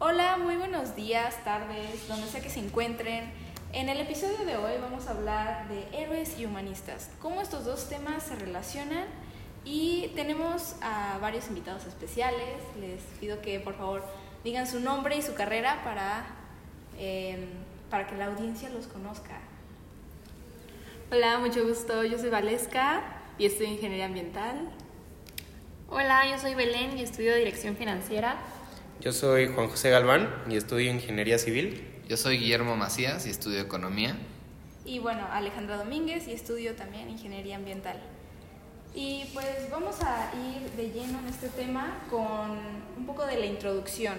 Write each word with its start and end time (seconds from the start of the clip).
Hola, 0.00 0.36
muy 0.36 0.54
buenos 0.54 0.94
días, 0.94 1.42
tardes, 1.42 2.06
donde 2.06 2.28
sea 2.28 2.40
que 2.40 2.50
se 2.50 2.60
encuentren. 2.60 3.32
En 3.72 3.88
el 3.88 3.98
episodio 4.00 4.46
de 4.46 4.56
hoy 4.56 4.74
vamos 4.80 5.08
a 5.08 5.10
hablar 5.10 5.66
de 5.66 5.88
héroes 5.92 6.38
y 6.38 6.44
humanistas, 6.44 7.10
cómo 7.20 7.42
estos 7.42 7.64
dos 7.64 7.88
temas 7.88 8.22
se 8.22 8.36
relacionan 8.36 9.06
y 9.64 10.12
tenemos 10.14 10.76
a 10.82 11.18
varios 11.20 11.48
invitados 11.48 11.84
especiales. 11.84 12.60
Les 12.78 13.02
pido 13.18 13.42
que 13.42 13.58
por 13.58 13.74
favor 13.76 14.04
digan 14.44 14.68
su 14.68 14.78
nombre 14.78 15.16
y 15.16 15.22
su 15.22 15.34
carrera 15.34 15.82
para, 15.82 16.26
em, 16.96 17.48
para 17.90 18.06
que 18.06 18.14
la 18.14 18.26
audiencia 18.26 18.70
los 18.70 18.86
conozca. 18.86 19.40
Hola, 21.10 21.40
mucho 21.40 21.66
gusto. 21.66 22.04
Yo 22.04 22.20
soy 22.20 22.30
Valesca 22.30 23.02
y 23.36 23.46
estudio 23.46 23.72
Ingeniería 23.72 24.06
Ambiental. 24.06 24.70
Hola, 25.90 26.24
yo 26.30 26.38
soy 26.38 26.54
Belén 26.54 26.96
y 26.96 27.02
estudio 27.02 27.34
Dirección 27.34 27.74
Financiera. 27.74 28.36
Yo 29.00 29.12
soy 29.12 29.46
Juan 29.46 29.68
José 29.68 29.90
Galván 29.90 30.28
y 30.50 30.56
estudio 30.56 30.90
Ingeniería 30.90 31.38
Civil. 31.38 31.86
Yo 32.08 32.16
soy 32.16 32.36
Guillermo 32.36 32.74
Macías 32.74 33.26
y 33.26 33.30
estudio 33.30 33.60
Economía. 33.60 34.16
Y 34.84 34.98
bueno, 34.98 35.24
Alejandra 35.30 35.76
Domínguez 35.76 36.26
y 36.26 36.32
estudio 36.32 36.74
también 36.74 37.08
Ingeniería 37.08 37.54
Ambiental. 37.54 38.02
Y 38.96 39.26
pues 39.32 39.70
vamos 39.70 40.02
a 40.02 40.32
ir 40.34 40.68
de 40.72 40.90
lleno 40.90 41.20
en 41.20 41.28
este 41.28 41.48
tema 41.48 42.02
con 42.10 42.58
un 42.96 43.06
poco 43.06 43.24
de 43.24 43.38
la 43.38 43.46
introducción. 43.46 44.16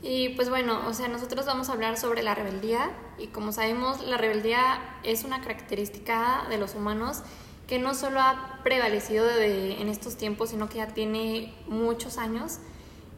Y 0.00 0.30
pues 0.30 0.48
bueno, 0.48 0.88
o 0.88 0.94
sea, 0.94 1.08
nosotros 1.08 1.44
vamos 1.44 1.68
a 1.68 1.74
hablar 1.74 1.98
sobre 1.98 2.22
la 2.22 2.34
rebeldía 2.34 2.90
y 3.18 3.26
como 3.26 3.52
sabemos, 3.52 4.02
la 4.06 4.16
rebeldía 4.16 4.80
es 5.02 5.24
una 5.24 5.42
característica 5.42 6.46
de 6.48 6.56
los 6.56 6.74
humanos 6.74 7.18
que 7.66 7.78
no 7.78 7.94
solo 7.94 8.20
ha 8.20 8.60
prevalecido 8.64 9.26
de, 9.26 9.78
en 9.78 9.90
estos 9.90 10.16
tiempos, 10.16 10.50
sino 10.50 10.70
que 10.70 10.78
ya 10.78 10.86
tiene 10.88 11.54
muchos 11.66 12.16
años. 12.16 12.60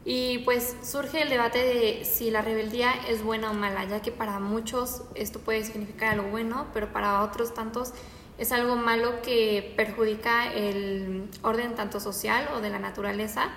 Y 0.09 0.37
pues 0.45 0.77
surge 0.83 1.21
el 1.21 1.27
debate 1.27 1.59
de 1.59 2.05
si 2.05 2.31
la 2.31 2.41
rebeldía 2.41 2.93
es 3.09 3.23
buena 3.23 3.51
o 3.51 3.53
mala, 3.53 3.83
ya 3.83 4.01
que 4.01 4.09
para 4.09 4.39
muchos 4.39 5.01
esto 5.15 5.39
puede 5.39 5.65
significar 5.65 6.13
algo 6.13 6.29
bueno, 6.29 6.67
pero 6.73 6.93
para 6.93 7.23
otros 7.23 7.53
tantos 7.53 7.91
es 8.37 8.53
algo 8.53 8.77
malo 8.77 9.21
que 9.21 9.73
perjudica 9.75 10.53
el 10.53 11.29
orden 11.41 11.75
tanto 11.75 11.99
social 11.99 12.47
o 12.55 12.61
de 12.61 12.69
la 12.69 12.79
naturaleza. 12.79 13.49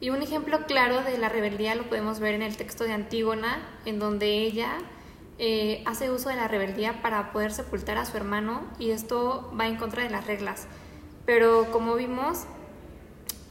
Y 0.00 0.10
un 0.10 0.22
ejemplo 0.22 0.66
claro 0.66 1.04
de 1.04 1.18
la 1.18 1.28
rebeldía 1.28 1.76
lo 1.76 1.84
podemos 1.84 2.18
ver 2.18 2.34
en 2.34 2.42
el 2.42 2.56
texto 2.56 2.82
de 2.82 2.92
Antígona, 2.92 3.60
en 3.84 4.00
donde 4.00 4.42
ella 4.42 4.78
eh, 5.38 5.84
hace 5.86 6.10
uso 6.10 6.30
de 6.30 6.34
la 6.34 6.48
rebeldía 6.48 7.00
para 7.00 7.30
poder 7.30 7.52
sepultar 7.52 7.96
a 7.96 8.06
su 8.06 8.16
hermano 8.16 8.64
y 8.80 8.90
esto 8.90 9.54
va 9.56 9.68
en 9.68 9.76
contra 9.76 10.02
de 10.02 10.10
las 10.10 10.26
reglas. 10.26 10.66
Pero 11.26 11.70
como 11.70 11.94
vimos, 11.94 12.46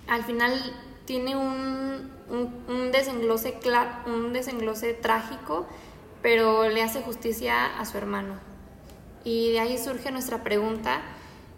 al 0.09 0.25
final 0.25 0.59
tiene 1.05 1.37
un, 1.37 2.14
un, 2.29 2.91
desenglose, 2.91 3.57
un 4.05 4.33
desenglose 4.33 4.93
trágico, 4.93 5.67
pero 6.21 6.69
le 6.69 6.81
hace 6.81 7.01
justicia 7.01 7.77
a 7.79 7.85
su 7.85 7.97
hermano. 7.97 8.35
Y 9.23 9.51
de 9.51 9.59
ahí 9.59 9.77
surge 9.77 10.11
nuestra 10.11 10.43
pregunta, 10.43 11.01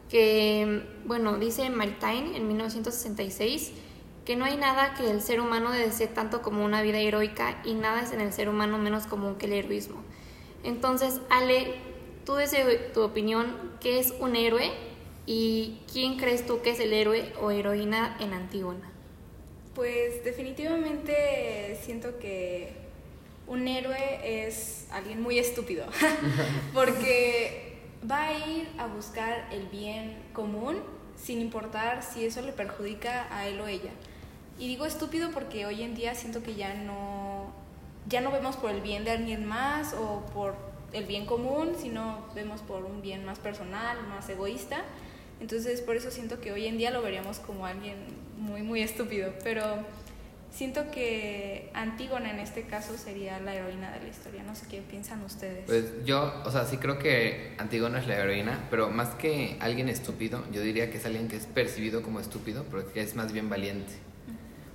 que, 0.09 0.85
bueno, 1.05 1.37
dice 1.37 1.69
Maritain 1.69 2.33
en 2.35 2.47
1966, 2.47 3.73
que 4.25 4.35
no 4.35 4.45
hay 4.45 4.57
nada 4.57 4.93
que 4.93 5.09
el 5.09 5.21
ser 5.21 5.39
humano 5.39 5.71
desee 5.71 6.07
tanto 6.07 6.41
como 6.41 6.63
una 6.65 6.81
vida 6.81 6.97
heroica 6.97 7.61
y 7.63 7.73
nada 7.73 8.01
es 8.01 8.11
en 8.11 8.21
el 8.21 8.33
ser 8.33 8.49
humano 8.49 8.77
menos 8.77 9.07
común 9.07 9.35
que 9.35 9.45
el 9.45 9.53
heroísmo. 9.53 10.01
Entonces, 10.63 11.21
Ale, 11.29 11.75
tú 12.25 12.35
desde 12.35 12.77
tu 12.93 13.01
opinión, 13.03 13.55
¿qué 13.79 13.99
es 13.99 14.13
un 14.19 14.35
héroe 14.35 14.71
y 15.25 15.79
quién 15.91 16.17
crees 16.17 16.45
tú 16.45 16.61
que 16.61 16.71
es 16.71 16.79
el 16.79 16.93
héroe 16.93 17.33
o 17.41 17.51
heroína 17.51 18.17
en 18.19 18.33
Antígona? 18.33 18.96
Pues 19.77 20.23
definitivamente 20.23 21.79
siento 21.83 22.17
que 22.17 22.71
un 23.45 23.67
héroe 23.67 24.47
es 24.47 24.87
alguien 24.89 25.21
muy 25.21 25.37
estúpido, 25.37 25.85
porque 26.73 27.77
va 28.09 28.23
a 28.23 28.33
ir 28.49 28.67
a 28.79 28.87
buscar 28.87 29.47
el 29.51 29.67
bien 29.67 30.17
común 30.33 30.77
sin 31.15 31.39
importar 31.41 32.01
si 32.01 32.25
eso 32.25 32.41
le 32.41 32.53
perjudica 32.53 33.27
a 33.29 33.47
él 33.47 33.61
o 33.61 33.67
ella. 33.67 33.91
Y 34.57 34.67
digo 34.67 34.87
estúpido 34.87 35.29
porque 35.29 35.67
hoy 35.67 35.83
en 35.83 35.93
día 35.93 36.15
siento 36.15 36.41
que 36.41 36.55
ya 36.55 36.73
no, 36.73 37.53
ya 38.09 38.19
no 38.21 38.31
vemos 38.31 38.55
por 38.55 38.71
el 38.71 38.81
bien 38.81 39.03
de 39.03 39.11
alguien 39.11 39.45
más 39.45 39.93
o 39.93 40.25
por 40.33 40.55
el 40.91 41.05
bien 41.05 41.27
común, 41.27 41.75
sino 41.79 42.25
vemos 42.33 42.61
por 42.61 42.83
un 42.83 43.03
bien 43.03 43.25
más 43.25 43.37
personal, 43.37 43.95
más 44.07 44.27
egoísta. 44.27 44.81
Entonces 45.39 45.81
por 45.81 45.95
eso 45.95 46.09
siento 46.09 46.41
que 46.41 46.51
hoy 46.51 46.65
en 46.65 46.79
día 46.79 46.89
lo 46.89 47.03
veríamos 47.03 47.37
como 47.37 47.67
alguien 47.67 48.25
muy, 48.37 48.61
muy 48.61 48.81
estúpido, 48.81 49.33
pero 49.43 49.63
siento 50.51 50.89
que 50.91 51.69
Antígona 51.73 52.31
en 52.31 52.39
este 52.39 52.63
caso 52.63 52.97
sería 52.97 53.39
la 53.39 53.55
heroína 53.55 53.91
de 53.91 54.01
la 54.01 54.07
historia. 54.07 54.43
No 54.43 54.55
sé 54.55 54.65
qué 54.67 54.81
piensan 54.81 55.23
ustedes. 55.23 55.65
Pues 55.65 56.05
yo, 56.05 56.33
o 56.45 56.51
sea, 56.51 56.65
sí 56.65 56.77
creo 56.77 56.97
que 56.99 57.53
Antígona 57.57 57.99
es 57.99 58.07
la 58.07 58.15
heroína, 58.15 58.67
pero 58.69 58.89
más 58.89 59.09
que 59.15 59.57
alguien 59.59 59.89
estúpido, 59.89 60.43
yo 60.51 60.61
diría 60.61 60.89
que 60.89 60.97
es 60.97 61.05
alguien 61.05 61.27
que 61.27 61.35
es 61.35 61.45
percibido 61.45 62.01
como 62.01 62.19
estúpido, 62.19 62.65
pero 62.71 62.91
que 62.91 63.01
es 63.01 63.15
más 63.15 63.31
bien 63.33 63.49
valiente. 63.49 63.93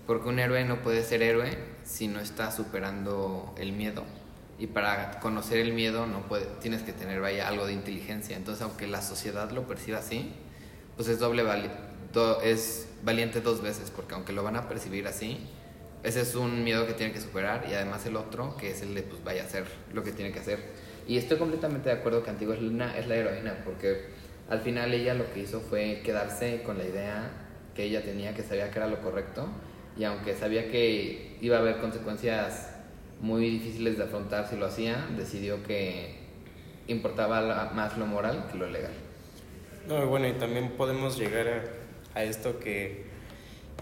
Porque 0.06 0.28
un 0.28 0.38
héroe 0.38 0.64
no 0.64 0.82
puede 0.82 1.02
ser 1.04 1.22
héroe 1.22 1.56
si 1.84 2.08
no 2.08 2.20
está 2.20 2.50
superando 2.50 3.54
el 3.58 3.72
miedo. 3.72 4.04
Y 4.58 4.66
para 4.66 5.18
conocer 5.20 5.58
el 5.58 5.72
miedo 5.72 6.06
no 6.06 6.22
puede, 6.22 6.46
tienes 6.60 6.82
que 6.82 6.92
tener 6.92 7.20
vaya, 7.20 7.48
algo 7.48 7.66
de 7.66 7.72
inteligencia. 7.72 8.36
Entonces, 8.36 8.62
aunque 8.62 8.86
la 8.86 9.00
sociedad 9.00 9.50
lo 9.50 9.66
perciba 9.66 9.98
así, 9.98 10.32
pues 10.96 11.08
es 11.08 11.18
doble 11.18 11.42
es 12.42 12.88
valiente 13.02 13.40
dos 13.40 13.62
veces, 13.62 13.90
porque 13.90 14.14
aunque 14.14 14.32
lo 14.32 14.42
van 14.42 14.56
a 14.56 14.68
percibir 14.68 15.06
así, 15.06 15.38
ese 16.02 16.20
es 16.20 16.34
un 16.34 16.64
miedo 16.64 16.86
que 16.86 16.94
tiene 16.94 17.12
que 17.12 17.20
superar 17.20 17.64
y 17.70 17.74
además 17.74 18.04
el 18.06 18.16
otro, 18.16 18.56
que 18.56 18.70
es 18.70 18.82
el 18.82 18.94
de 18.94 19.02
pues 19.02 19.22
vaya 19.22 19.42
a 19.42 19.46
hacer 19.46 19.64
lo 19.92 20.02
que 20.02 20.12
tiene 20.12 20.32
que 20.32 20.40
hacer. 20.40 20.58
Y 21.06 21.16
estoy 21.16 21.38
completamente 21.38 21.88
de 21.88 21.96
acuerdo 21.96 22.22
que 22.22 22.30
Antigua 22.30 22.54
es, 22.54 22.60
es 22.60 23.06
la 23.06 23.14
heroína, 23.14 23.62
porque 23.64 24.06
al 24.48 24.60
final 24.60 24.92
ella 24.92 25.14
lo 25.14 25.32
que 25.32 25.40
hizo 25.40 25.60
fue 25.60 26.00
quedarse 26.04 26.62
con 26.62 26.78
la 26.78 26.84
idea 26.84 27.30
que 27.74 27.84
ella 27.84 28.02
tenía, 28.02 28.34
que 28.34 28.42
sabía 28.42 28.70
que 28.70 28.78
era 28.78 28.88
lo 28.88 29.00
correcto, 29.00 29.46
y 29.96 30.04
aunque 30.04 30.34
sabía 30.34 30.70
que 30.70 31.38
iba 31.40 31.56
a 31.56 31.60
haber 31.60 31.78
consecuencias 31.78 32.70
muy 33.20 33.48
difíciles 33.48 33.96
de 33.98 34.04
afrontar 34.04 34.48
si 34.48 34.56
lo 34.56 34.66
hacía, 34.66 35.06
decidió 35.16 35.62
que 35.62 36.16
importaba 36.88 37.70
más 37.74 37.96
lo 37.96 38.06
moral 38.06 38.48
que 38.50 38.58
lo 38.58 38.68
legal. 38.68 38.92
No, 39.88 40.06
bueno, 40.06 40.28
y 40.28 40.32
también 40.32 40.72
podemos 40.76 41.18
llegar 41.18 41.48
a 41.48 41.81
a 42.14 42.24
esto 42.24 42.58
que 42.58 43.04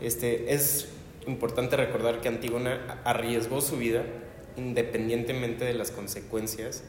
este, 0.01 0.55
es 0.55 0.89
importante 1.27 1.77
recordar 1.77 2.21
que 2.21 2.29
Antígona 2.29 3.01
arriesgó 3.05 3.61
su 3.61 3.77
vida 3.77 4.05
independientemente 4.57 5.65
de 5.65 5.75
las 5.75 5.91
consecuencias 5.91 6.83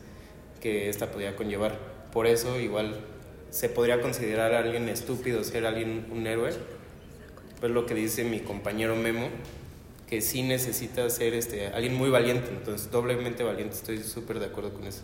que 0.61 0.89
esta 0.89 1.11
podía 1.11 1.35
conllevar. 1.35 1.77
Por 2.11 2.27
eso 2.27 2.59
igual 2.59 2.99
se 3.49 3.69
podría 3.69 4.01
considerar 4.01 4.53
a 4.53 4.59
alguien 4.59 4.87
estúpido 4.89 5.43
ser 5.43 5.65
alguien 5.65 6.07
un 6.11 6.27
héroe. 6.27 6.51
Pues 7.59 7.71
lo 7.71 7.85
que 7.85 7.93
dice 7.93 8.23
mi 8.23 8.39
compañero 8.39 8.95
Memo, 8.95 9.29
que 10.07 10.21
sí 10.21 10.41
necesita 10.43 11.09
ser 11.09 11.33
este, 11.33 11.67
alguien 11.67 11.93
muy 11.95 12.09
valiente, 12.09 12.49
entonces 12.49 12.89
doblemente 12.89 13.43
valiente, 13.43 13.75
estoy 13.75 13.99
súper 13.99 14.39
de 14.39 14.47
acuerdo 14.47 14.73
con 14.73 14.87
eso. 14.87 15.03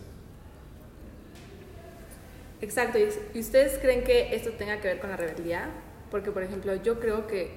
Exacto, 2.60 2.98
¿y 2.98 3.38
ustedes 3.38 3.78
creen 3.78 4.02
que 4.02 4.34
esto 4.34 4.50
tenga 4.50 4.80
que 4.80 4.88
ver 4.88 4.98
con 4.98 5.10
la 5.10 5.16
rebeldía? 5.16 5.70
Porque, 6.10 6.30
por 6.30 6.42
ejemplo, 6.42 6.74
yo 6.76 7.00
creo 7.00 7.26
que 7.26 7.50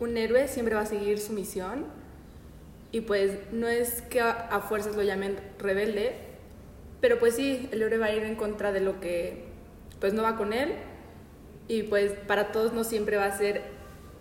un 0.00 0.16
héroe 0.16 0.48
siempre 0.48 0.74
va 0.74 0.82
a 0.82 0.86
seguir 0.86 1.18
su 1.18 1.32
misión 1.32 1.86
y 2.92 3.02
pues 3.02 3.32
no 3.52 3.68
es 3.68 4.02
que 4.02 4.20
a, 4.20 4.60
fuerzas 4.66 4.96
lo 4.96 5.02
llamen 5.02 5.36
rebelde, 5.58 6.14
pero 7.00 7.18
pues 7.18 7.34
sí, 7.34 7.68
el 7.72 7.82
héroe 7.82 7.98
va 7.98 8.06
a 8.06 8.12
ir 8.12 8.22
en 8.22 8.36
contra 8.36 8.72
de 8.72 8.80
lo 8.80 9.00
que 9.00 9.44
pues 10.00 10.14
no 10.14 10.22
va 10.22 10.36
con 10.36 10.52
él 10.52 10.74
y 11.68 11.84
pues 11.84 12.12
para 12.12 12.52
todos 12.52 12.72
no 12.72 12.84
siempre 12.84 13.16
va 13.16 13.26
a 13.26 13.36
ser 13.36 13.62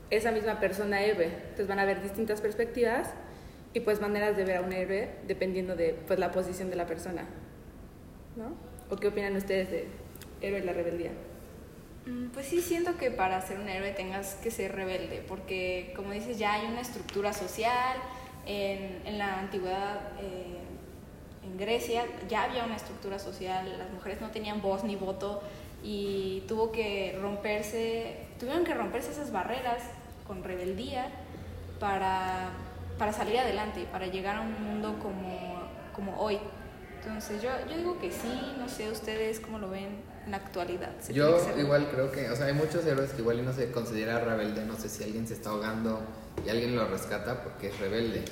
esa 0.09 0.31
misma 0.31 0.59
persona 0.59 1.03
héroe. 1.03 1.25
Entonces 1.25 1.67
van 1.67 1.79
a 1.79 1.83
haber 1.83 2.01
distintas 2.01 2.41
perspectivas 2.41 3.09
y 3.73 3.81
pues 3.81 4.01
maneras 4.01 4.37
de 4.37 4.45
ver 4.45 4.57
a 4.57 4.61
un 4.61 4.73
héroe 4.73 5.09
dependiendo 5.27 5.75
de 5.75 5.95
pues 6.07 6.19
la 6.19 6.31
posición 6.31 6.69
de 6.69 6.75
la 6.75 6.87
persona. 6.87 7.25
¿No? 8.35 8.53
¿O 8.89 8.97
qué 8.97 9.07
opinan 9.07 9.35
ustedes 9.35 9.69
de 9.69 9.87
héroe 10.41 10.59
y 10.59 10.63
la 10.63 10.73
rebeldía? 10.73 11.11
Mm, 12.05 12.27
pues 12.27 12.45
sí, 12.45 12.61
siento 12.61 12.97
que 12.97 13.09
para 13.09 13.41
ser 13.41 13.59
un 13.59 13.67
héroe 13.67 13.91
tengas 13.91 14.35
que 14.35 14.51
ser 14.51 14.75
rebelde, 14.75 15.23
porque 15.27 15.91
como 15.95 16.11
dices, 16.11 16.37
ya 16.37 16.53
hay 16.53 16.67
una 16.67 16.81
estructura 16.81 17.33
social, 17.33 17.97
en, 18.45 19.01
en 19.05 19.17
la 19.17 19.39
antigüedad, 19.39 20.01
eh, 20.19 20.59
en 21.43 21.57
Grecia, 21.57 22.05
ya 22.29 22.43
había 22.43 22.63
una 22.63 22.75
estructura 22.75 23.17
social, 23.17 23.77
las 23.77 23.89
mujeres 23.91 24.21
no 24.21 24.29
tenían 24.29 24.61
voz 24.61 24.83
ni 24.83 24.95
voto 24.95 25.41
y 25.83 26.43
tuvo 26.47 26.71
que 26.71 27.17
romperse, 27.21 28.17
tuvieron 28.39 28.63
que 28.63 28.73
romperse 28.73 29.11
esas 29.11 29.31
barreras 29.31 29.81
con 30.27 30.43
rebeldía 30.43 31.07
para, 31.79 32.51
para 32.97 33.13
salir 33.13 33.39
adelante 33.39 33.81
y 33.81 33.85
para 33.85 34.07
llegar 34.07 34.37
a 34.37 34.41
un 34.41 34.63
mundo 34.63 34.97
como, 35.01 35.69
como 35.93 36.19
hoy. 36.19 36.39
Entonces 37.01 37.41
yo, 37.41 37.49
yo 37.69 37.77
digo 37.77 37.99
que 37.99 38.11
sí, 38.11 38.53
no 38.57 38.67
sé 38.69 38.89
ustedes 38.89 39.39
cómo 39.39 39.59
lo 39.59 39.69
ven 39.69 40.14
en 40.25 40.31
la 40.31 40.37
actualidad. 40.37 40.91
Yo 41.09 41.37
igual 41.57 41.87
creo 41.91 42.11
que, 42.11 42.29
o 42.29 42.35
sea, 42.35 42.47
hay 42.47 42.53
muchos 42.53 42.85
héroes 42.85 43.11
que 43.11 43.21
igual 43.21 43.43
no 43.45 43.53
se 43.53 43.71
considera 43.71 44.19
rebelde, 44.19 44.65
no 44.65 44.75
sé 44.75 44.89
si 44.89 45.03
alguien 45.03 45.27
se 45.27 45.33
está 45.35 45.51
ahogando 45.51 46.01
y 46.45 46.49
alguien 46.49 46.75
lo 46.75 46.87
rescata 46.87 47.43
porque 47.43 47.67
es 47.67 47.79
rebelde. 47.79 48.25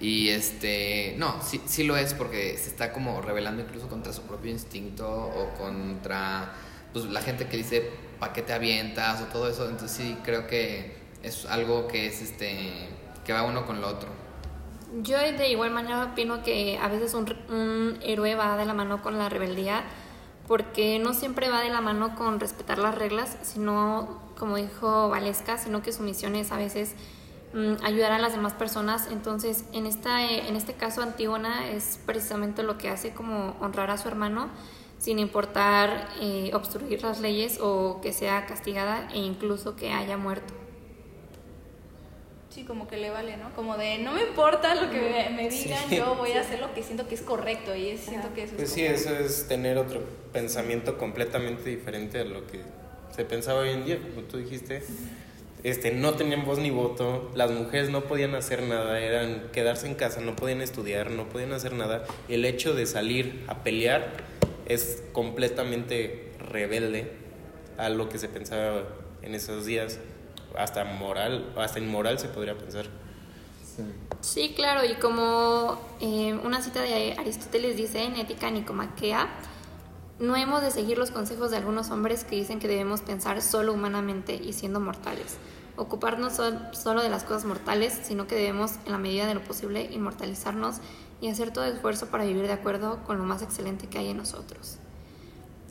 Y 0.00 0.28
este, 0.28 1.14
no, 1.18 1.40
sí, 1.42 1.60
sí 1.66 1.84
lo 1.84 1.96
es 1.96 2.14
porque 2.14 2.56
se 2.58 2.68
está 2.68 2.92
como 2.92 3.20
rebelando 3.20 3.62
incluso 3.62 3.88
contra 3.88 4.12
su 4.12 4.22
propio 4.22 4.50
instinto 4.50 5.08
o 5.08 5.54
contra 5.54 6.52
pues, 6.92 7.06
la 7.06 7.20
gente 7.20 7.46
que 7.46 7.56
dice, 7.56 7.90
¿para 8.18 8.32
qué 8.32 8.42
te 8.42 8.52
avientas? 8.52 9.22
o 9.22 9.26
todo 9.26 9.48
eso. 9.48 9.68
Entonces 9.68 9.96
sí 9.96 10.16
creo 10.24 10.46
que 10.46 10.96
es 11.22 11.46
algo 11.46 11.88
que 11.88 12.06
es 12.06 12.22
este, 12.22 12.88
que 13.24 13.32
va 13.32 13.44
uno 13.44 13.66
con 13.66 13.80
lo 13.80 13.88
otro. 13.88 14.08
Yo 15.02 15.18
de 15.18 15.48
igual 15.48 15.70
manera 15.70 16.04
opino 16.04 16.42
que 16.42 16.78
a 16.80 16.88
veces 16.88 17.14
un, 17.14 17.34
un 17.48 17.98
héroe 18.02 18.34
va 18.36 18.56
de 18.56 18.64
la 18.64 18.74
mano 18.74 19.02
con 19.02 19.18
la 19.18 19.28
rebeldía 19.28 19.84
porque 20.46 20.98
no 20.98 21.14
siempre 21.14 21.48
va 21.48 21.60
de 21.60 21.70
la 21.70 21.80
mano 21.80 22.14
con 22.16 22.40
respetar 22.40 22.78
las 22.78 22.94
reglas, 22.94 23.36
sino, 23.42 24.20
como 24.38 24.56
dijo 24.56 25.08
Valesca, 25.08 25.58
sino 25.58 25.82
que 25.82 25.92
su 25.92 26.02
misión 26.02 26.36
es 26.36 26.52
a 26.52 26.56
veces 26.56 26.94
mm, 27.54 27.84
ayudar 27.84 28.12
a 28.12 28.18
las 28.18 28.32
demás 28.32 28.52
personas. 28.52 29.08
Entonces, 29.10 29.64
en, 29.72 29.86
esta, 29.86 30.22
en 30.22 30.56
este 30.56 30.74
caso, 30.74 31.02
Antígona 31.02 31.70
es 31.70 31.98
precisamente 32.04 32.62
lo 32.62 32.76
que 32.76 32.90
hace 32.90 33.12
como 33.12 33.56
honrar 33.60 33.90
a 33.90 33.98
su 33.98 34.08
hermano, 34.08 34.48
sin 34.98 35.18
importar 35.18 36.08
eh, 36.20 36.50
obstruir 36.54 37.02
las 37.02 37.20
leyes 37.20 37.58
o 37.60 38.00
que 38.02 38.12
sea 38.12 38.46
castigada 38.46 39.08
e 39.12 39.18
incluso 39.18 39.76
que 39.76 39.92
haya 39.92 40.16
muerto. 40.16 40.63
Sí, 42.54 42.62
como 42.62 42.86
que 42.86 42.96
le 42.98 43.10
vale, 43.10 43.36
¿no? 43.36 43.52
Como 43.54 43.76
de, 43.76 43.98
no 43.98 44.12
me 44.12 44.22
importa 44.22 44.76
lo 44.76 44.88
que 44.88 45.00
me, 45.00 45.30
me 45.36 45.48
digan, 45.50 45.78
Sí. 45.88 45.96
yo 45.96 46.14
voy 46.14 46.30
a 46.32 46.40
hacer 46.40 46.60
lo 46.60 46.72
que 46.72 46.84
siento 46.84 47.08
que 47.08 47.16
es 47.16 47.22
correcto 47.22 47.74
y 47.74 47.88
es- 47.88 48.02
siento 48.02 48.32
que 48.32 48.44
eso 48.44 48.52
Pues 48.54 48.68
es 48.68 48.74
sí, 48.74 48.84
eso 48.86 49.10
es 49.16 49.48
tener 49.48 49.76
otro 49.76 50.00
pensamiento 50.32 50.96
completamente 50.96 51.68
diferente 51.68 52.20
a 52.20 52.24
lo 52.24 52.46
que 52.46 52.60
se 53.14 53.24
pensaba 53.24 53.60
hoy 53.60 53.70
en 53.70 53.84
día, 53.84 53.98
como 53.98 54.22
tú 54.28 54.36
dijiste. 54.36 54.82
Este, 55.64 55.90
no 55.92 56.14
tenían 56.14 56.44
voz 56.44 56.58
ni 56.58 56.70
voto, 56.70 57.32
las 57.34 57.50
mujeres 57.50 57.88
no 57.90 58.04
podían 58.04 58.34
hacer 58.36 58.62
nada, 58.62 59.00
eran 59.00 59.48
quedarse 59.52 59.86
en 59.88 59.94
casa, 59.96 60.20
no 60.20 60.36
podían 60.36 60.60
estudiar, 60.60 61.10
no 61.10 61.28
podían 61.28 61.52
hacer 61.54 61.72
nada. 61.72 62.04
El 62.28 62.44
hecho 62.44 62.72
de 62.74 62.86
salir 62.86 63.42
a 63.48 63.64
pelear 63.64 64.12
es 64.66 65.02
completamente 65.12 66.30
rebelde 66.38 67.10
a 67.78 67.88
lo 67.88 68.08
que 68.10 68.18
se 68.18 68.28
pensaba 68.28 68.82
en 69.22 69.34
esos 69.34 69.64
días, 69.66 69.98
hasta 70.58 70.84
moral, 70.84 71.52
hasta 71.56 71.78
inmoral 71.78 72.18
se 72.18 72.28
podría 72.28 72.56
pensar. 72.56 72.86
Sí, 74.20 74.52
claro, 74.54 74.84
y 74.84 74.94
como 74.94 75.78
eh, 76.00 76.38
una 76.44 76.62
cita 76.62 76.80
de 76.80 77.14
Aristóteles 77.18 77.76
dice 77.76 78.04
en 78.04 78.16
Ética 78.16 78.50
Nicomaquea, 78.50 79.28
no 80.18 80.36
hemos 80.36 80.62
de 80.62 80.70
seguir 80.70 80.96
los 80.96 81.10
consejos 81.10 81.50
de 81.50 81.56
algunos 81.56 81.90
hombres 81.90 82.24
que 82.24 82.36
dicen 82.36 82.60
que 82.60 82.68
debemos 82.68 83.00
pensar 83.00 83.42
solo 83.42 83.72
humanamente 83.72 84.34
y 84.36 84.52
siendo 84.52 84.78
mortales, 84.78 85.38
ocuparnos 85.76 86.34
sol- 86.34 86.68
solo 86.72 87.02
de 87.02 87.08
las 87.08 87.24
cosas 87.24 87.44
mortales, 87.44 87.98
sino 88.04 88.26
que 88.28 88.36
debemos, 88.36 88.74
en 88.86 88.92
la 88.92 88.98
medida 88.98 89.26
de 89.26 89.34
lo 89.34 89.42
posible, 89.42 89.88
inmortalizarnos 89.92 90.76
y 91.20 91.28
hacer 91.28 91.52
todo 91.52 91.64
esfuerzo 91.64 92.06
para 92.06 92.24
vivir 92.24 92.46
de 92.46 92.52
acuerdo 92.52 93.02
con 93.04 93.18
lo 93.18 93.24
más 93.24 93.42
excelente 93.42 93.88
que 93.88 93.98
hay 93.98 94.10
en 94.10 94.18
nosotros. 94.18 94.78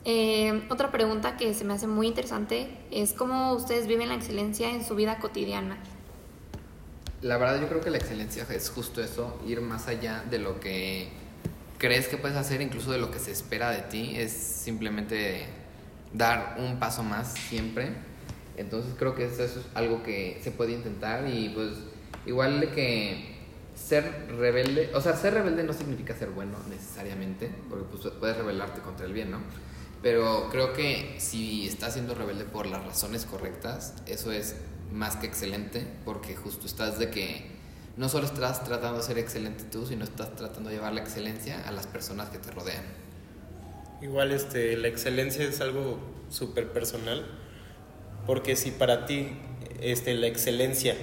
Eh, 0.06 0.66
otra 0.68 0.92
pregunta 0.92 1.36
que 1.36 1.54
se 1.54 1.64
me 1.64 1.72
hace 1.72 1.86
muy 1.86 2.06
interesante 2.06 2.68
es 2.90 3.14
cómo 3.14 3.54
ustedes 3.54 3.86
viven 3.86 4.08
la 4.08 4.14
excelencia 4.14 4.70
en 4.70 4.84
su 4.84 4.94
vida 4.94 5.18
cotidiana. 5.18 5.78
La 7.22 7.38
verdad 7.38 7.58
yo 7.60 7.68
creo 7.68 7.80
que 7.80 7.90
la 7.90 7.96
excelencia 7.96 8.46
es 8.50 8.68
justo 8.68 9.02
eso, 9.02 9.40
ir 9.46 9.62
más 9.62 9.88
allá 9.88 10.22
de 10.28 10.38
lo 10.38 10.60
que 10.60 11.08
crees 11.78 12.06
que 12.06 12.18
puedes 12.18 12.36
hacer, 12.36 12.60
incluso 12.60 12.92
de 12.92 12.98
lo 12.98 13.10
que 13.10 13.18
se 13.18 13.30
espera 13.30 13.70
de 13.70 13.80
ti, 13.80 14.12
es 14.14 14.32
simplemente 14.32 15.46
dar 16.12 16.56
un 16.58 16.78
paso 16.78 17.02
más 17.02 17.32
siempre. 17.32 17.92
Entonces 18.58 18.94
creo 18.98 19.14
que 19.14 19.24
eso 19.24 19.42
es 19.42 19.58
algo 19.74 20.02
que 20.02 20.38
se 20.44 20.50
puede 20.50 20.72
intentar 20.72 21.26
y 21.28 21.48
pues 21.48 21.70
igual 22.26 22.60
de 22.60 22.70
que 22.70 23.34
ser 23.74 24.28
rebelde, 24.38 24.90
o 24.94 25.00
sea, 25.00 25.16
ser 25.16 25.34
rebelde 25.34 25.64
no 25.64 25.72
significa 25.72 26.14
ser 26.14 26.28
bueno 26.28 26.58
necesariamente, 26.68 27.50
porque 27.70 27.84
pues 27.90 28.14
puedes 28.20 28.36
rebelarte 28.36 28.80
contra 28.80 29.06
el 29.06 29.12
bien, 29.14 29.30
¿no? 29.30 29.38
Pero 30.04 30.50
creo 30.50 30.74
que 30.74 31.16
si 31.16 31.66
estás 31.66 31.94
siendo 31.94 32.14
rebelde 32.14 32.44
por 32.44 32.66
las 32.66 32.84
razones 32.84 33.24
correctas, 33.24 33.94
eso 34.04 34.32
es 34.32 34.54
más 34.92 35.16
que 35.16 35.26
excelente, 35.26 35.86
porque 36.04 36.36
justo 36.36 36.66
estás 36.66 36.98
de 36.98 37.08
que 37.08 37.46
no 37.96 38.10
solo 38.10 38.26
estás 38.26 38.64
tratando 38.64 38.98
de 38.98 39.02
ser 39.02 39.16
excelente 39.16 39.64
tú, 39.64 39.86
sino 39.86 40.04
estás 40.04 40.36
tratando 40.36 40.68
de 40.68 40.76
llevar 40.76 40.92
la 40.92 41.00
excelencia 41.00 41.66
a 41.66 41.72
las 41.72 41.86
personas 41.86 42.28
que 42.28 42.36
te 42.36 42.50
rodean. 42.50 42.84
Igual 44.02 44.32
este, 44.32 44.76
la 44.76 44.88
excelencia 44.88 45.42
es 45.42 45.62
algo 45.62 45.98
súper 46.28 46.70
personal, 46.70 47.24
porque 48.26 48.56
si 48.56 48.72
para 48.72 49.06
ti 49.06 49.38
este, 49.80 50.12
la 50.12 50.26
excelencia 50.26 50.96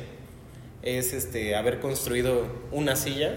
es 0.83 1.13
este, 1.13 1.55
haber 1.55 1.79
construido 1.79 2.45
una 2.71 2.95
silla, 2.95 3.35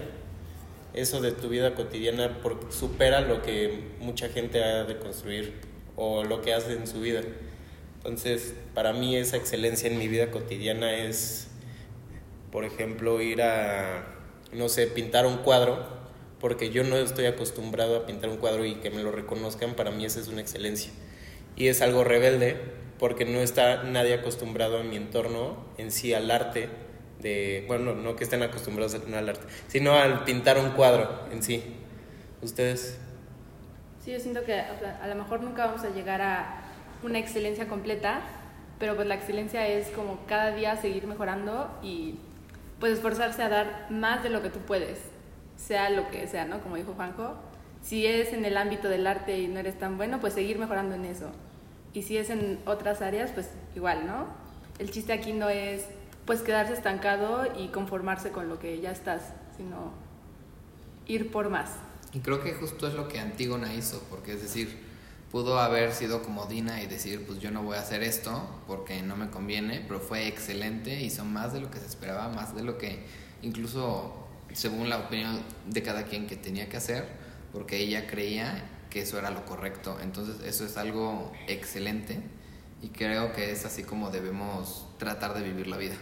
eso 0.95 1.21
de 1.21 1.31
tu 1.31 1.49
vida 1.49 1.75
cotidiana 1.75 2.41
por- 2.41 2.71
supera 2.71 3.21
lo 3.21 3.41
que 3.41 3.91
mucha 3.99 4.29
gente 4.29 4.63
ha 4.63 4.85
de 4.85 4.97
construir 4.97 5.53
o 5.95 6.23
lo 6.23 6.41
que 6.41 6.53
hace 6.53 6.73
en 6.73 6.87
su 6.87 7.01
vida. 7.01 7.21
Entonces, 7.97 8.53
para 8.73 8.93
mí 8.93 9.15
esa 9.15 9.37
excelencia 9.37 9.89
en 9.89 9.97
mi 9.97 10.07
vida 10.07 10.31
cotidiana 10.31 10.95
es, 10.95 11.49
por 12.51 12.65
ejemplo, 12.65 13.21
ir 13.21 13.41
a, 13.41 14.15
no 14.53 14.69
sé, 14.69 14.87
pintar 14.87 15.25
un 15.25 15.37
cuadro, 15.37 15.85
porque 16.39 16.69
yo 16.69 16.83
no 16.83 16.97
estoy 16.97 17.25
acostumbrado 17.25 17.97
a 17.97 18.05
pintar 18.05 18.29
un 18.29 18.37
cuadro 18.37 18.65
y 18.65 18.75
que 18.75 18.91
me 18.91 19.01
lo 19.01 19.11
reconozcan, 19.11 19.75
para 19.75 19.91
mí 19.91 20.05
esa 20.05 20.19
es 20.19 20.27
una 20.27 20.41
excelencia. 20.41 20.91
Y 21.55 21.67
es 21.67 21.81
algo 21.81 22.03
rebelde, 22.03 22.57
porque 22.99 23.25
no 23.25 23.39
está 23.39 23.83
nadie 23.83 24.13
acostumbrado 24.13 24.79
en 24.79 24.89
mi 24.89 24.95
entorno 24.97 25.65
en 25.77 25.91
sí 25.91 26.13
al 26.13 26.29
arte, 26.31 26.69
de, 27.21 27.63
bueno, 27.67 27.95
no 27.95 28.15
que 28.15 28.23
estén 28.23 28.43
acostumbrados 28.43 28.95
al 28.95 29.29
arte, 29.29 29.45
sino 29.67 29.93
al 29.93 30.23
pintar 30.23 30.57
un 30.57 30.71
cuadro 30.71 31.09
en 31.31 31.41
sí. 31.41 31.63
¿Ustedes? 32.41 32.99
Sí, 34.03 34.11
yo 34.11 34.19
siento 34.19 34.43
que 34.43 34.53
o 34.53 34.79
sea, 34.79 34.99
a 35.01 35.07
lo 35.07 35.15
mejor 35.15 35.41
nunca 35.41 35.65
vamos 35.65 35.83
a 35.83 35.89
llegar 35.89 36.21
a 36.21 36.61
una 37.03 37.17
excelencia 37.17 37.67
completa, 37.67 38.21
pero 38.77 38.95
pues 38.95 39.07
la 39.07 39.15
excelencia 39.15 39.67
es 39.67 39.87
como 39.89 40.19
cada 40.27 40.51
día 40.51 40.75
seguir 40.75 41.07
mejorando 41.07 41.71
y 41.81 42.19
pues 42.79 42.93
esforzarse 42.93 43.41
a 43.41 43.49
dar 43.49 43.87
más 43.89 44.21
de 44.21 44.29
lo 44.29 44.41
que 44.41 44.49
tú 44.49 44.59
puedes, 44.59 44.99
sea 45.55 45.89
lo 45.89 46.09
que 46.11 46.27
sea, 46.27 46.45
¿no? 46.45 46.61
Como 46.61 46.75
dijo 46.75 46.93
Juanjo, 46.93 47.35
si 47.81 48.05
es 48.05 48.33
en 48.33 48.45
el 48.45 48.57
ámbito 48.57 48.89
del 48.89 49.07
arte 49.07 49.39
y 49.39 49.47
no 49.47 49.59
eres 49.59 49.79
tan 49.79 49.97
bueno, 49.97 50.19
pues 50.19 50.33
seguir 50.33 50.59
mejorando 50.59 50.95
en 50.95 51.05
eso. 51.05 51.31
Y 51.93 52.01
si 52.01 52.17
es 52.17 52.29
en 52.29 52.59
otras 52.65 53.01
áreas, 53.01 53.31
pues 53.31 53.49
igual, 53.75 54.05
¿no? 54.05 54.27
El 54.79 54.91
chiste 54.91 55.13
aquí 55.13 55.31
no 55.31 55.49
es 55.49 55.85
pues 56.25 56.41
quedarse 56.41 56.73
estancado 56.73 57.45
y 57.57 57.67
conformarse 57.69 58.31
con 58.31 58.49
lo 58.49 58.59
que 58.59 58.79
ya 58.79 58.91
estás, 58.91 59.33
sino 59.55 59.93
ir 61.05 61.31
por 61.31 61.49
más. 61.49 61.71
Y 62.13 62.19
creo 62.19 62.41
que 62.41 62.53
justo 62.53 62.87
es 62.87 62.93
lo 62.93 63.07
que 63.07 63.19
Antígona 63.19 63.73
hizo, 63.73 64.01
porque 64.09 64.33
es 64.33 64.41
decir, 64.41 64.85
pudo 65.31 65.59
haber 65.59 65.91
sido 65.91 66.23
como 66.23 66.45
Dina 66.45 66.81
y 66.81 66.87
decir, 66.87 67.25
pues 67.27 67.39
yo 67.39 67.51
no 67.51 67.61
voy 67.61 67.77
a 67.77 67.81
hacer 67.81 68.03
esto 68.03 68.47
porque 68.67 69.01
no 69.01 69.15
me 69.15 69.29
conviene, 69.29 69.83
pero 69.87 69.99
fue 69.99 70.27
excelente, 70.27 71.01
hizo 71.01 71.25
más 71.25 71.53
de 71.53 71.59
lo 71.59 71.69
que 71.69 71.79
se 71.79 71.85
esperaba, 71.85 72.29
más 72.29 72.55
de 72.55 72.63
lo 72.63 72.77
que 72.77 73.05
incluso 73.41 74.15
según 74.53 74.89
la 74.89 74.97
opinión 74.99 75.41
de 75.67 75.83
cada 75.83 76.03
quien 76.03 76.27
que 76.27 76.37
tenía 76.37 76.69
que 76.69 76.77
hacer, 76.77 77.05
porque 77.51 77.77
ella 77.77 78.07
creía 78.07 78.63
que 78.89 79.01
eso 79.01 79.19
era 79.19 79.29
lo 79.29 79.45
correcto. 79.45 79.97
Entonces 80.01 80.37
eso 80.45 80.65
es 80.65 80.77
algo 80.77 81.33
excelente 81.47 82.21
y 82.81 82.89
creo 82.89 83.33
que 83.33 83.51
es 83.51 83.65
así 83.65 83.83
como 83.83 84.11
debemos 84.11 84.87
tratar 84.97 85.33
de 85.33 85.43
vivir 85.43 85.67
la 85.67 85.77
vida. 85.77 85.95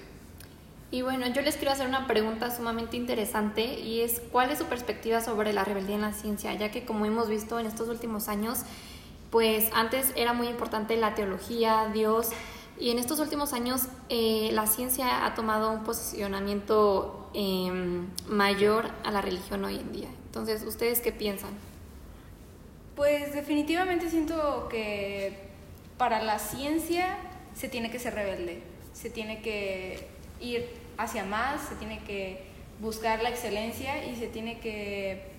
Y 0.94 1.02
bueno, 1.02 1.26
yo 1.26 1.42
les 1.42 1.56
quiero 1.56 1.72
hacer 1.72 1.88
una 1.88 2.06
pregunta 2.06 2.56
sumamente 2.56 2.98
interesante 2.98 3.80
y 3.80 4.02
es 4.02 4.22
¿cuál 4.32 4.52
es 4.52 4.60
su 4.60 4.66
perspectiva 4.66 5.22
sobre 5.22 5.52
la 5.52 5.64
rebeldía 5.64 5.96
en 5.96 6.02
la 6.02 6.14
ciencia? 6.14 6.54
Ya 6.54 6.70
que 6.70 6.86
como 6.86 7.08
hemos 7.08 7.30
visto 7.30 7.60
en 7.60 7.66
estos 7.66 7.90
últimos 7.90 8.28
años, 8.28 8.60
pues 9.32 9.72
antes 9.74 10.14
era 10.16 10.34
muy 10.34 10.46
importante 10.46 10.96
la 10.96 11.16
teología, 11.16 11.90
Dios, 11.92 12.30
y 12.80 12.92
en 12.92 13.00
estos 13.00 13.20
últimos 13.20 13.54
años 13.54 13.88
eh, 14.10 14.52
la 14.54 14.68
ciencia 14.68 15.26
ha 15.26 15.34
tomado 15.34 15.72
un 15.72 15.84
posicionamiento 15.84 17.28
eh, 17.34 17.72
mayor 18.28 18.86
a 19.04 19.10
la 19.10 19.22
religión 19.22 19.66
hoy 19.66 19.80
en 19.80 19.92
día. 19.94 20.10
Entonces, 20.28 20.62
¿ustedes 20.62 21.02
qué 21.02 21.12
piensan? 21.12 21.54
Pues 22.96 23.34
definitivamente 23.34 24.12
siento 24.12 24.68
que 24.70 25.40
para 25.98 26.22
la 26.22 26.38
ciencia 26.38 27.18
se 27.56 27.68
tiene 27.68 27.90
que 27.90 27.98
ser 27.98 28.14
rebelde, 28.14 28.62
se 28.94 29.10
tiene 29.10 29.42
que 29.42 30.08
ir 30.40 30.83
hacia 30.98 31.24
más, 31.24 31.62
se 31.62 31.76
tiene 31.76 32.00
que 32.00 32.44
buscar 32.80 33.22
la 33.24 33.30
excelencia 33.30 34.06
y 34.06 34.16
se 34.16 34.28
tiene 34.28 34.60
que, 34.60 35.32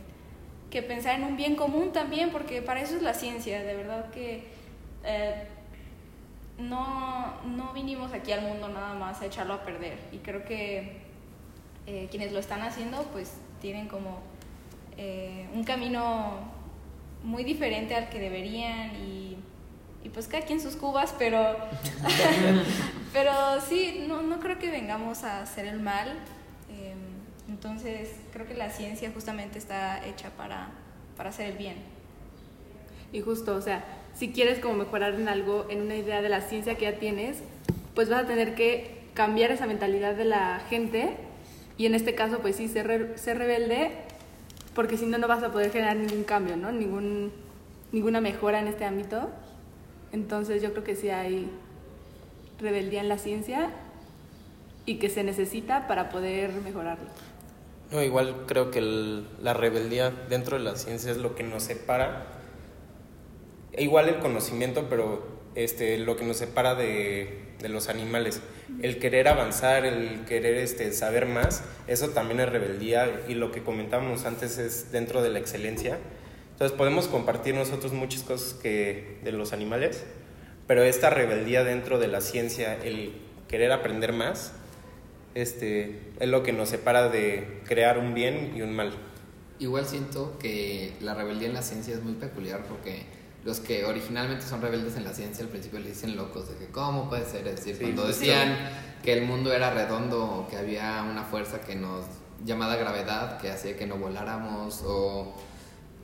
que 0.70 0.82
pensar 0.82 1.16
en 1.16 1.24
un 1.24 1.36
bien 1.36 1.56
común 1.56 1.92
también, 1.92 2.30
porque 2.30 2.62
para 2.62 2.80
eso 2.80 2.96
es 2.96 3.02
la 3.02 3.14
ciencia, 3.14 3.62
de 3.62 3.76
verdad 3.76 4.10
que 4.10 4.44
eh, 5.04 5.46
no, 6.58 7.40
no 7.44 7.72
vinimos 7.72 8.12
aquí 8.12 8.32
al 8.32 8.42
mundo 8.42 8.68
nada 8.68 8.94
más 8.94 9.20
a 9.20 9.26
echarlo 9.26 9.54
a 9.54 9.62
perder. 9.64 9.98
Y 10.12 10.18
creo 10.18 10.44
que 10.44 10.98
eh, 11.86 12.08
quienes 12.10 12.32
lo 12.32 12.38
están 12.38 12.62
haciendo 12.62 13.02
pues 13.12 13.34
tienen 13.60 13.88
como 13.88 14.20
eh, 14.96 15.48
un 15.52 15.64
camino 15.64 16.52
muy 17.22 17.44
diferente 17.44 17.94
al 17.94 18.08
que 18.08 18.20
deberían 18.20 18.94
y, 18.96 19.36
y 20.04 20.08
pues 20.10 20.28
cada 20.28 20.44
quien 20.44 20.60
sus 20.60 20.76
cubas, 20.76 21.14
pero, 21.18 21.40
pero 23.14 23.32
sí, 23.66 24.04
no, 24.06 24.20
no 24.22 24.40
creo 24.40 24.58
que 24.58 24.70
vengamos 24.70 25.24
a 25.24 25.40
hacer 25.40 25.64
el 25.66 25.80
mal. 25.80 26.08
Eh, 26.70 26.92
Entonces, 27.48 28.10
creo 28.32 28.46
que 28.46 28.54
la 28.54 28.68
ciencia 28.70 29.10
justamente 29.14 29.58
está 29.58 30.04
hecha 30.06 30.28
para, 30.36 30.68
para 31.16 31.30
hacer 31.30 31.46
el 31.52 31.56
bien. 31.56 31.76
Y 33.12 33.20
justo, 33.20 33.54
o 33.54 33.62
sea, 33.62 33.84
si 34.14 34.32
quieres 34.32 34.58
como 34.58 34.74
mejorar 34.74 35.14
en 35.14 35.28
algo, 35.28 35.66
en 35.70 35.80
una 35.82 35.94
idea 35.96 36.20
de 36.20 36.28
la 36.28 36.40
ciencia 36.40 36.74
que 36.76 36.84
ya 36.86 36.98
tienes, 36.98 37.38
pues 37.94 38.08
vas 38.10 38.24
a 38.24 38.26
tener 38.26 38.54
que 38.56 39.04
cambiar 39.14 39.52
esa 39.52 39.66
mentalidad 39.66 40.14
de 40.16 40.24
la 40.24 40.60
gente 40.68 41.16
y 41.78 41.86
en 41.86 41.94
este 41.94 42.14
caso, 42.16 42.40
pues 42.40 42.56
sí, 42.56 42.66
ser, 42.68 42.86
re- 42.88 43.18
ser 43.18 43.38
rebelde, 43.38 43.92
porque 44.74 44.96
si 44.96 45.06
no, 45.06 45.18
no 45.18 45.28
vas 45.28 45.42
a 45.44 45.52
poder 45.52 45.70
generar 45.70 45.96
ningún 45.96 46.24
cambio, 46.24 46.56
¿no? 46.56 46.72
Ningún, 46.72 47.30
ninguna 47.92 48.20
mejora 48.20 48.58
en 48.58 48.66
este 48.66 48.84
ámbito. 48.84 49.30
Entonces 50.10 50.60
yo 50.62 50.72
creo 50.72 50.82
que 50.82 50.96
sí 50.96 51.10
hay 51.10 51.48
rebeldía 52.64 53.00
en 53.00 53.08
la 53.08 53.18
ciencia 53.18 53.70
y 54.86 54.96
que 54.96 55.08
se 55.08 55.22
necesita 55.22 55.86
para 55.86 56.08
poder 56.08 56.52
mejorarlo. 56.52 57.08
No, 57.92 58.02
igual 58.02 58.44
creo 58.46 58.70
que 58.70 58.80
la 58.80 59.54
rebeldía 59.54 60.10
dentro 60.28 60.58
de 60.58 60.64
la 60.64 60.74
ciencia 60.76 61.12
es 61.12 61.18
lo 61.18 61.36
que 61.36 61.44
nos 61.44 61.62
separa. 61.62 62.26
E 63.72 63.84
igual 63.84 64.08
el 64.08 64.18
conocimiento, 64.18 64.86
pero 64.88 65.22
este, 65.54 65.98
lo 65.98 66.16
que 66.16 66.24
nos 66.24 66.38
separa 66.38 66.74
de, 66.74 67.44
de 67.60 67.68
los 67.68 67.88
animales. 67.88 68.40
El 68.82 68.98
querer 68.98 69.28
avanzar, 69.28 69.84
el 69.84 70.24
querer 70.24 70.56
este, 70.56 70.92
saber 70.92 71.26
más, 71.26 71.62
eso 71.86 72.08
también 72.10 72.40
es 72.40 72.48
rebeldía 72.48 73.22
y 73.28 73.34
lo 73.34 73.52
que 73.52 73.62
comentábamos 73.62 74.24
antes 74.24 74.58
es 74.58 74.90
dentro 74.90 75.22
de 75.22 75.30
la 75.30 75.38
excelencia. 75.38 75.98
Entonces 76.52 76.76
podemos 76.76 77.08
compartir 77.08 77.54
nosotros 77.54 77.92
muchas 77.92 78.22
cosas 78.22 78.54
que, 78.54 79.18
de 79.24 79.32
los 79.32 79.52
animales, 79.52 80.04
pero 80.66 80.82
esta 80.82 81.10
rebeldía 81.10 81.64
dentro 81.64 81.98
de 81.98 82.08
la 82.08 82.20
ciencia, 82.20 82.74
el 82.82 83.12
querer 83.48 83.72
aprender 83.72 84.12
más, 84.12 84.52
este, 85.34 86.00
es 86.20 86.28
lo 86.28 86.42
que 86.42 86.52
nos 86.52 86.68
separa 86.68 87.08
de 87.08 87.60
crear 87.64 87.98
un 87.98 88.14
bien 88.14 88.52
y 88.56 88.62
un 88.62 88.74
mal. 88.74 88.92
Igual 89.58 89.86
siento 89.86 90.38
que 90.38 90.94
la 91.00 91.14
rebeldía 91.14 91.48
en 91.48 91.54
la 91.54 91.62
ciencia 91.62 91.94
es 91.94 92.02
muy 92.02 92.14
peculiar 92.14 92.64
porque 92.68 93.04
los 93.44 93.60
que 93.60 93.84
originalmente 93.84 94.46
son 94.46 94.62
rebeldes 94.62 94.96
en 94.96 95.04
la 95.04 95.12
ciencia 95.12 95.44
al 95.44 95.50
principio 95.50 95.78
le 95.78 95.90
dicen 95.90 96.16
locos 96.16 96.48
de 96.48 96.56
que 96.56 96.72
cómo 96.72 97.08
puede 97.08 97.24
ser, 97.26 97.46
es 97.46 97.56
decir, 97.56 97.76
Sí, 97.76 97.82
cuando 97.84 98.02
justo. 98.06 98.18
decían 98.20 98.56
que 99.02 99.12
el 99.12 99.22
mundo 99.22 99.52
era 99.52 99.70
redondo 99.70 100.24
o 100.24 100.48
que 100.48 100.56
había 100.56 101.02
una 101.08 101.24
fuerza 101.24 101.60
que 101.60 101.74
nos 101.76 102.06
llamada 102.44 102.76
gravedad 102.76 103.38
que 103.38 103.50
hacía 103.50 103.76
que 103.76 103.86
no 103.86 103.96
voláramos 103.96 104.82
o 104.84 105.34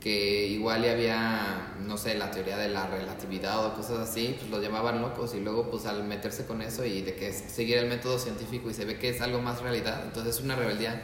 que 0.01 0.47
igual 0.47 0.83
ya 0.83 0.91
había, 0.91 1.73
no 1.79 1.95
sé, 1.95 2.15
la 2.15 2.31
teoría 2.31 2.57
de 2.57 2.69
la 2.69 2.87
relatividad 2.87 3.63
o 3.65 3.75
cosas 3.75 3.99
así, 3.99 4.35
pues 4.37 4.49
los 4.49 4.61
llamaban 4.61 4.99
locos 4.99 5.35
y 5.35 5.39
luego 5.39 5.69
pues 5.69 5.85
al 5.85 6.03
meterse 6.03 6.45
con 6.45 6.63
eso 6.63 6.83
y 6.83 7.03
de 7.03 7.15
que 7.15 7.29
es 7.29 7.35
seguir 7.35 7.77
el 7.77 7.87
método 7.87 8.17
científico 8.17 8.69
y 8.71 8.73
se 8.73 8.83
ve 8.83 8.97
que 8.97 9.09
es 9.09 9.21
algo 9.21 9.39
más 9.41 9.61
realidad, 9.61 10.01
entonces 10.03 10.35
es 10.35 10.41
una 10.41 10.55
rebeldía 10.55 11.03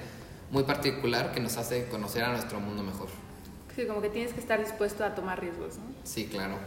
muy 0.50 0.64
particular 0.64 1.32
que 1.32 1.40
nos 1.40 1.58
hace 1.58 1.88
conocer 1.90 2.24
a 2.24 2.32
nuestro 2.32 2.60
mundo 2.60 2.82
mejor. 2.82 3.10
Sí, 3.76 3.86
como 3.86 4.02
que 4.02 4.10
tienes 4.10 4.34
que 4.34 4.40
estar 4.40 4.60
dispuesto 4.60 5.06
a 5.06 5.14
tomar 5.14 5.40
riesgos, 5.40 5.78
¿no? 5.78 5.84
Sí, 6.04 6.26
claro. 6.26 6.58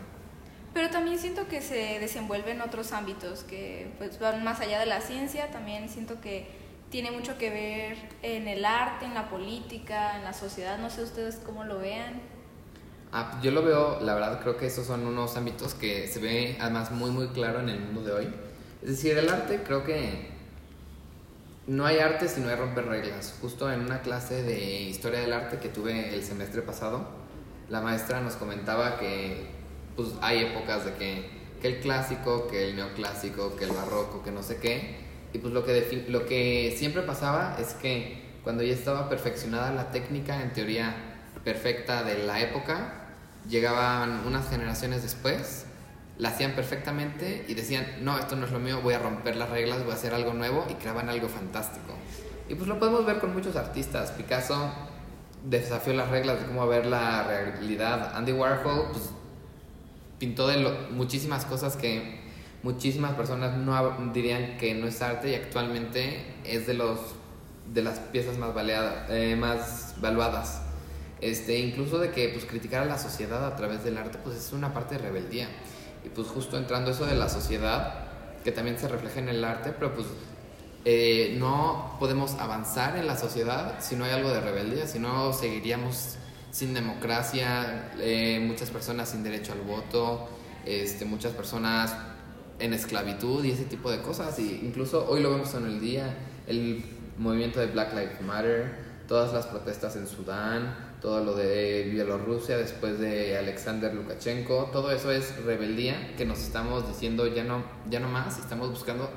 Pero 0.72 0.90
también 0.90 1.18
siento 1.18 1.48
que 1.48 1.60
se 1.60 1.98
desenvuelve 1.98 2.52
en 2.52 2.60
otros 2.60 2.92
ámbitos 2.92 3.42
que 3.42 3.90
pues, 3.98 4.20
van 4.20 4.44
más 4.44 4.60
allá 4.60 4.78
de 4.78 4.86
la 4.86 5.00
ciencia. 5.00 5.50
También 5.50 5.88
siento 5.88 6.20
que 6.20 6.46
tiene 6.90 7.10
mucho 7.12 7.38
que 7.38 7.50
ver 7.50 7.96
en 8.22 8.48
el 8.48 8.64
arte, 8.64 9.06
en 9.06 9.14
la 9.14 9.28
política, 9.30 10.16
en 10.16 10.24
la 10.24 10.32
sociedad. 10.32 10.78
No 10.78 10.90
sé 10.90 11.02
ustedes 11.02 11.36
cómo 11.36 11.64
lo 11.64 11.78
vean. 11.78 12.20
Ah, 13.12 13.40
yo 13.42 13.50
lo 13.50 13.62
veo, 13.62 14.00
la 14.00 14.14
verdad 14.14 14.40
creo 14.40 14.56
que 14.56 14.66
esos 14.66 14.86
son 14.86 15.06
unos 15.06 15.36
ámbitos 15.36 15.74
que 15.74 16.06
se 16.06 16.20
ve 16.20 16.56
además 16.60 16.92
muy 16.92 17.10
muy 17.10 17.28
claro 17.28 17.60
en 17.60 17.68
el 17.68 17.80
mundo 17.80 18.02
de 18.02 18.12
hoy. 18.12 18.34
Es 18.82 18.90
decir, 18.90 19.18
el 19.18 19.28
arte 19.28 19.62
creo 19.64 19.84
que 19.84 20.30
no 21.66 21.86
hay 21.86 21.98
arte 21.98 22.28
si 22.28 22.40
no 22.40 22.48
hay 22.48 22.56
romper 22.56 22.86
reglas. 22.86 23.36
Justo 23.40 23.70
en 23.72 23.80
una 23.80 24.00
clase 24.02 24.42
de 24.42 24.82
historia 24.82 25.20
del 25.20 25.32
arte 25.32 25.58
que 25.58 25.68
tuve 25.68 26.14
el 26.14 26.22
semestre 26.22 26.62
pasado, 26.62 27.08
la 27.68 27.80
maestra 27.80 28.20
nos 28.20 28.34
comentaba 28.34 28.98
que 28.98 29.46
pues 29.96 30.08
hay 30.22 30.44
épocas 30.46 30.84
de 30.84 30.94
que, 30.94 31.30
que 31.60 31.68
el 31.68 31.80
clásico, 31.80 32.46
que 32.48 32.68
el 32.68 32.76
neoclásico, 32.76 33.56
que 33.56 33.64
el 33.64 33.72
barroco, 33.72 34.22
que 34.22 34.30
no 34.30 34.42
sé 34.42 34.58
qué. 34.58 35.09
Y 35.32 35.38
pues 35.38 35.52
lo 35.52 35.64
que, 35.64 36.06
lo 36.08 36.26
que 36.26 36.74
siempre 36.76 37.02
pasaba 37.02 37.56
es 37.60 37.74
que 37.74 38.30
cuando 38.42 38.62
ya 38.62 38.72
estaba 38.72 39.08
perfeccionada 39.08 39.72
la 39.72 39.90
técnica, 39.90 40.42
en 40.42 40.52
teoría 40.52 40.94
perfecta 41.44 42.02
de 42.02 42.24
la 42.24 42.40
época, 42.40 42.94
llegaban 43.48 44.26
unas 44.26 44.48
generaciones 44.48 45.02
después, 45.02 45.66
la 46.18 46.30
hacían 46.30 46.52
perfectamente 46.52 47.44
y 47.48 47.54
decían, 47.54 47.86
no, 48.02 48.18
esto 48.18 48.36
no 48.36 48.46
es 48.46 48.52
lo 48.52 48.58
mío, 48.58 48.80
voy 48.82 48.94
a 48.94 48.98
romper 48.98 49.36
las 49.36 49.48
reglas, 49.50 49.82
voy 49.82 49.92
a 49.92 49.94
hacer 49.94 50.12
algo 50.12 50.34
nuevo 50.34 50.66
y 50.68 50.74
creaban 50.74 51.08
algo 51.08 51.28
fantástico. 51.28 51.94
Y 52.48 52.54
pues 52.54 52.68
lo 52.68 52.78
podemos 52.78 53.06
ver 53.06 53.20
con 53.20 53.32
muchos 53.32 53.56
artistas. 53.56 54.10
Picasso 54.10 54.72
desafió 55.44 55.94
las 55.94 56.10
reglas 56.10 56.40
de 56.40 56.46
cómo 56.46 56.66
ver 56.66 56.86
la 56.86 57.22
realidad. 57.22 58.12
Andy 58.14 58.32
Warhol 58.32 58.88
pues, 58.92 59.10
pintó 60.18 60.46
de 60.48 60.58
muchísimas 60.90 61.44
cosas 61.44 61.76
que 61.76 62.19
muchísimas 62.62 63.12
personas 63.14 63.56
no 63.56 64.12
dirían 64.12 64.56
que 64.58 64.74
no 64.74 64.86
es 64.86 65.00
arte 65.02 65.30
y 65.30 65.34
actualmente 65.34 66.24
es 66.44 66.66
de 66.66 66.74
los 66.74 66.98
de 67.72 67.82
las 67.82 67.98
piezas 67.98 68.36
más 68.36 68.52
baleadas, 68.52 69.08
eh, 69.10 69.36
más 69.36 69.94
valuadas. 70.00 70.62
Este, 71.20 71.58
incluso 71.58 71.98
de 71.98 72.10
que 72.10 72.30
pues 72.30 72.44
criticar 72.44 72.82
a 72.82 72.86
la 72.86 72.98
sociedad 72.98 73.44
a 73.44 73.54
través 73.54 73.84
del 73.84 73.98
arte 73.98 74.18
pues 74.22 74.36
es 74.36 74.52
una 74.52 74.74
parte 74.74 74.96
de 74.96 75.02
rebeldía. 75.02 75.48
Y 76.04 76.08
pues 76.08 76.28
justo 76.28 76.56
entrando 76.56 76.90
eso 76.90 77.06
de 77.06 77.14
la 77.14 77.28
sociedad, 77.28 78.06
que 78.42 78.52
también 78.52 78.78
se 78.78 78.88
refleja 78.88 79.20
en 79.20 79.28
el 79.28 79.44
arte, 79.44 79.72
pero 79.78 79.94
pues 79.94 80.06
eh, 80.84 81.36
no 81.38 81.96
podemos 82.00 82.34
avanzar 82.34 82.96
en 82.96 83.06
la 83.06 83.16
sociedad 83.16 83.76
si 83.80 83.96
no 83.96 84.04
hay 84.04 84.12
algo 84.12 84.30
de 84.30 84.40
rebeldía, 84.40 84.86
si 84.86 84.98
no 84.98 85.32
seguiríamos 85.32 86.16
sin 86.50 86.74
democracia, 86.74 87.92
eh, 88.00 88.42
muchas 88.44 88.70
personas 88.70 89.10
sin 89.10 89.22
derecho 89.22 89.52
al 89.52 89.60
voto, 89.60 90.28
este, 90.64 91.04
muchas 91.04 91.32
personas 91.32 91.94
en 92.60 92.74
esclavitud 92.74 93.44
y 93.44 93.50
ese 93.50 93.64
tipo 93.64 93.90
de 93.90 94.00
cosas. 94.00 94.38
Y 94.38 94.60
incluso 94.62 95.06
hoy 95.08 95.20
lo 95.20 95.30
vemos 95.30 95.54
en 95.54 95.66
el 95.66 95.80
día, 95.80 96.16
el 96.46 96.84
movimiento 97.18 97.60
de 97.60 97.66
Black 97.66 97.92
Lives 97.94 98.20
Matter, 98.20 98.72
todas 99.08 99.32
las 99.32 99.46
protestas 99.46 99.96
en 99.96 100.06
Sudán, 100.06 100.96
todo 101.00 101.24
lo 101.24 101.34
de 101.34 101.88
Bielorrusia 101.90 102.56
después 102.56 102.98
de 103.00 103.36
Alexander 103.36 103.92
Lukashenko, 103.92 104.70
todo 104.72 104.92
eso 104.92 105.10
es 105.10 105.42
rebeldía 105.44 106.14
que 106.16 106.24
nos 106.24 106.40
estamos 106.40 106.86
diciendo 106.86 107.26
ya 107.26 107.42
no, 107.42 107.64
ya 107.88 108.00
no 108.00 108.08
más, 108.08 108.38
estamos 108.38 108.70
buscando 108.70 109.10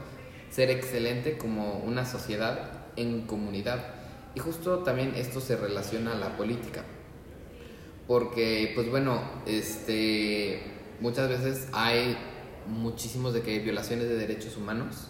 ser 0.50 0.70
excelente 0.70 1.38
como 1.38 1.80
una 1.80 2.06
sociedad 2.06 2.72
en 2.96 3.28
comunidad. 3.28 3.86
Y 4.36 4.40
justo 4.40 4.80
también 4.80 5.14
esto 5.16 5.42
se 5.42 5.56
relaciona 5.56 6.14
a 6.14 6.16
la 6.16 6.38
política. 6.38 6.84
Porque, 8.08 8.72
pues 8.76 8.90
bueno, 8.90 9.22
este, 9.46 10.62
muchas 11.00 11.30
veces 11.30 11.68
hay 11.72 12.18
muchísimos 12.68 13.34
de 13.34 13.42
que 13.42 13.60
violaciones 13.60 14.08
de 14.10 14.16
derechos 14.16 14.58
humanos. 14.58 15.08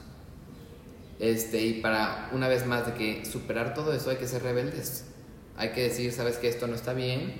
Este, 1.19 1.61
y 1.61 1.81
para 1.81 2.29
una 2.33 2.47
vez 2.47 2.65
más 2.65 2.85
de 2.85 2.93
que 2.93 3.25
superar 3.25 3.73
todo 3.73 3.93
eso 3.93 4.09
hay 4.09 4.17
que 4.17 4.27
ser 4.27 4.43
rebeldes. 4.43 5.05
Hay 5.55 5.69
que 5.69 5.83
decir, 5.83 6.11
sabes 6.11 6.37
que 6.37 6.47
esto 6.47 6.67
no 6.67 6.75
está 6.75 6.93
bien 6.93 7.35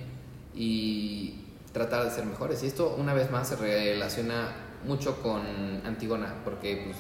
y 0.56 1.46
tratar 1.72 2.04
de 2.06 2.12
ser 2.12 2.26
mejores. 2.26 2.64
Y 2.64 2.68
esto 2.68 2.96
una 2.98 3.14
vez 3.14 3.32
más 3.32 3.50
se 3.50 3.56
relaciona 3.56 4.56
mucho 4.86 5.22
con 5.22 5.42
Antígona, 5.86 6.44
porque 6.44 6.84
pues 6.86 6.98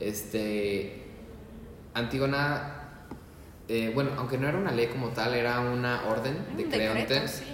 este 0.00 1.02
Antígona 1.94 2.82
eh, 3.68 3.90
bueno, 3.94 4.10
aunque 4.18 4.38
no 4.38 4.48
era 4.48 4.58
una 4.58 4.72
ley 4.72 4.88
como 4.88 5.08
tal, 5.10 5.34
era 5.34 5.60
una 5.60 6.08
orden 6.08 6.56
de 6.56 6.66
creonte. 6.66 7.28
sí. 7.28 7.44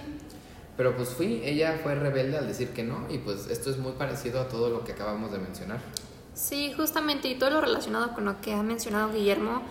Pero 0.79 0.95
pues 0.95 1.09
fui, 1.09 1.41
ella 1.43 1.77
fue 1.83 1.93
rebelde 1.93 2.37
al 2.37 2.47
decir 2.47 2.69
que 2.69 2.83
no, 2.83 3.05
y 3.09 3.17
pues 3.17 3.47
esto 3.47 3.69
es 3.69 3.77
muy 3.77 3.91
parecido 3.91 4.39
a 4.39 4.47
todo 4.47 4.69
lo 4.69 4.85
que 4.85 4.93
acabamos 4.93 5.29
de 5.29 5.37
mencionar. 5.37 5.81
Sí, 6.33 6.71
justamente, 6.71 7.27
y 7.27 7.37
todo 7.37 7.49
lo 7.49 7.59
relacionado 7.59 8.13
con 8.13 8.23
lo 8.23 8.39
que 8.39 8.53
ha 8.53 8.63
mencionado 8.63 9.11
Guillermo, 9.11 9.61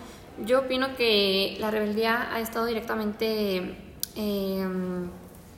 yo 0.45 0.59
opino 0.59 0.95
que 0.95 1.57
la 1.59 1.71
rebeldía 1.71 2.31
ha 2.31 2.39
estado 2.39 2.67
directamente 2.67 3.75
eh, 4.17 4.67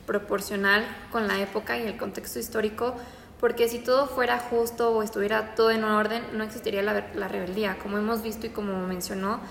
proporcional 0.07 0.85
con 1.11 1.27
la 1.27 1.41
época 1.41 1.77
y 1.77 1.81
el 1.81 1.97
contexto 1.97 2.39
histórico, 2.39 2.95
porque 3.41 3.67
si 3.67 3.79
todo 3.79 4.07
fuera 4.07 4.39
justo 4.39 4.91
o 4.91 5.03
estuviera 5.03 5.53
todo 5.53 5.71
en 5.71 5.83
orden, 5.83 6.23
no 6.31 6.45
existiría 6.45 6.81
la, 6.81 7.09
la 7.13 7.27
rebeldía. 7.27 7.77
Como 7.77 7.97
hemos 7.97 8.21
visto 8.21 8.47
y 8.47 8.51
como 8.51 8.87
mencionó, 8.87 9.41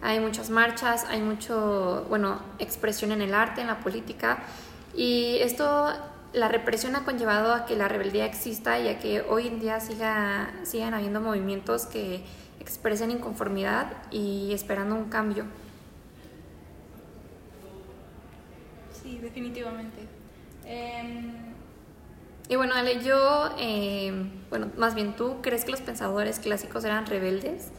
hay 0.00 0.20
muchas 0.20 0.48
marchas, 0.48 1.04
hay 1.04 1.20
mucho, 1.20 2.06
bueno, 2.08 2.40
expresión 2.58 3.12
en 3.12 3.20
el 3.20 3.34
arte, 3.34 3.60
en 3.60 3.66
la 3.66 3.80
política, 3.80 4.42
y 5.00 5.38
esto, 5.40 5.94
la 6.34 6.48
represión 6.48 6.94
ha 6.94 7.06
conllevado 7.06 7.54
a 7.54 7.64
que 7.64 7.74
la 7.74 7.88
rebeldía 7.88 8.26
exista 8.26 8.78
y 8.78 8.88
a 8.88 8.98
que 8.98 9.22
hoy 9.22 9.46
en 9.46 9.58
día 9.58 9.80
siga, 9.80 10.52
sigan 10.64 10.92
habiendo 10.92 11.22
movimientos 11.22 11.86
que 11.86 12.22
expresen 12.60 13.10
inconformidad 13.10 13.86
y 14.10 14.52
esperando 14.52 14.94
un 14.94 15.08
cambio. 15.08 15.46
Sí, 19.02 19.16
definitivamente. 19.22 20.06
Em, 20.66 21.32
Y 22.50 22.56
bueno, 22.56 22.74
Ale, 22.74 23.02
yo, 23.02 23.54
eh, 23.58 24.12
bueno, 24.50 24.70
más 24.76 24.94
bien 24.94 25.16
tú, 25.16 25.38
¿crees 25.40 25.64
que 25.64 25.70
los 25.70 25.80
pensadores 25.80 26.40
clásicos 26.40 26.84
eran 26.84 27.06
rebeldes? 27.06 27.70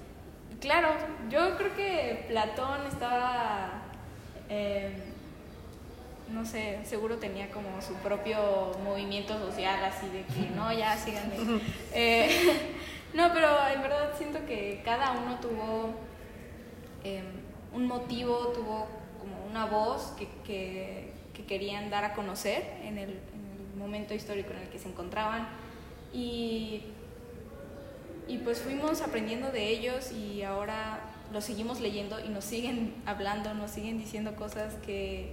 claro, 0.59 0.89
yo 1.29 1.55
creo 1.57 1.75
que 1.75 2.25
Platón 2.29 2.87
estaba 2.87 3.83
eh, 4.49 5.10
no 6.33 6.45
sé, 6.45 6.79
seguro 6.83 7.17
tenía 7.17 7.49
como 7.51 7.81
su 7.81 7.93
propio 7.95 8.71
movimiento 8.83 9.37
social, 9.37 9.83
así 9.83 10.07
de 10.07 10.23
que 10.23 10.49
no, 10.55 10.71
ya 10.71 10.97
síganme. 10.97 11.35
Eh, 11.93 12.29
no, 13.13 13.31
pero 13.33 13.47
en 13.73 13.81
verdad 13.81 14.13
siento 14.17 14.45
que 14.45 14.81
cada 14.85 15.11
uno 15.11 15.39
tuvo 15.39 15.93
em, 17.03 17.25
un 17.73 17.85
motivo, 17.85 18.53
tuvo 18.55 18.87
como 19.19 19.45
una 19.49 19.65
voz 19.65 20.13
que, 20.17 20.27
que, 20.45 21.11
que 21.33 21.45
querían 21.45 21.89
dar 21.89 22.05
a 22.05 22.13
conocer 22.13 22.63
en 22.83 22.97
el, 22.97 23.09
en 23.09 23.73
el 23.73 23.77
momento 23.77 24.13
histórico 24.13 24.51
en 24.53 24.59
el 24.59 24.69
que 24.69 24.79
se 24.79 24.87
encontraban. 24.89 25.47
Y, 26.13 26.83
y 28.27 28.37
pues 28.37 28.61
fuimos 28.61 29.01
aprendiendo 29.01 29.51
de 29.51 29.67
ellos 29.67 30.11
y 30.11 30.43
ahora 30.43 31.11
los 31.31 31.43
seguimos 31.43 31.79
leyendo 31.79 32.19
y 32.19 32.29
nos 32.29 32.45
siguen 32.45 32.93
hablando, 33.05 33.53
nos 33.53 33.71
siguen 33.71 33.97
diciendo 33.97 34.35
cosas 34.35 34.75
que 34.85 35.31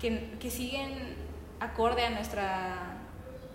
que, 0.00 0.30
que 0.40 0.50
siguen 0.50 0.90
acorde 1.60 2.04
a 2.04 2.10
nuestra 2.10 2.96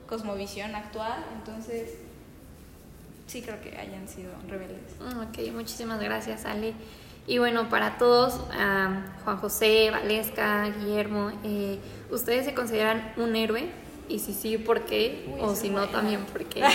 cosmovisión 0.07 0.75
actual, 0.75 1.23
entonces 1.35 1.95
sí 3.27 3.41
creo 3.41 3.59
que 3.61 3.75
hayan 3.77 4.07
sido 4.07 4.31
rebeldes. 4.47 4.93
Mm, 4.99 5.19
Ok, 5.21 5.51
muchísimas 5.53 5.99
gracias, 5.99 6.45
Ale. 6.45 6.73
Y 7.27 7.39
bueno, 7.39 7.69
para 7.69 7.97
todos, 7.97 8.39
ah, 8.53 9.03
Juan 9.23 9.37
José, 9.37 9.89
Valesca, 9.89 10.69
Guillermo, 10.69 11.31
eh, 11.43 11.79
¿ustedes 12.11 12.45
se 12.45 12.53
consideran 12.53 13.13
un 13.17 13.35
héroe? 13.35 13.67
Y 14.07 14.19
si 14.19 14.33
sí, 14.35 14.59
¿por 14.59 14.81
qué? 14.85 15.25
Uy, 15.33 15.39
o 15.41 15.55
si 15.55 15.69
no, 15.69 15.77
buena. 15.79 15.91
también 15.91 16.25
por 16.25 16.45
qué. 16.45 16.61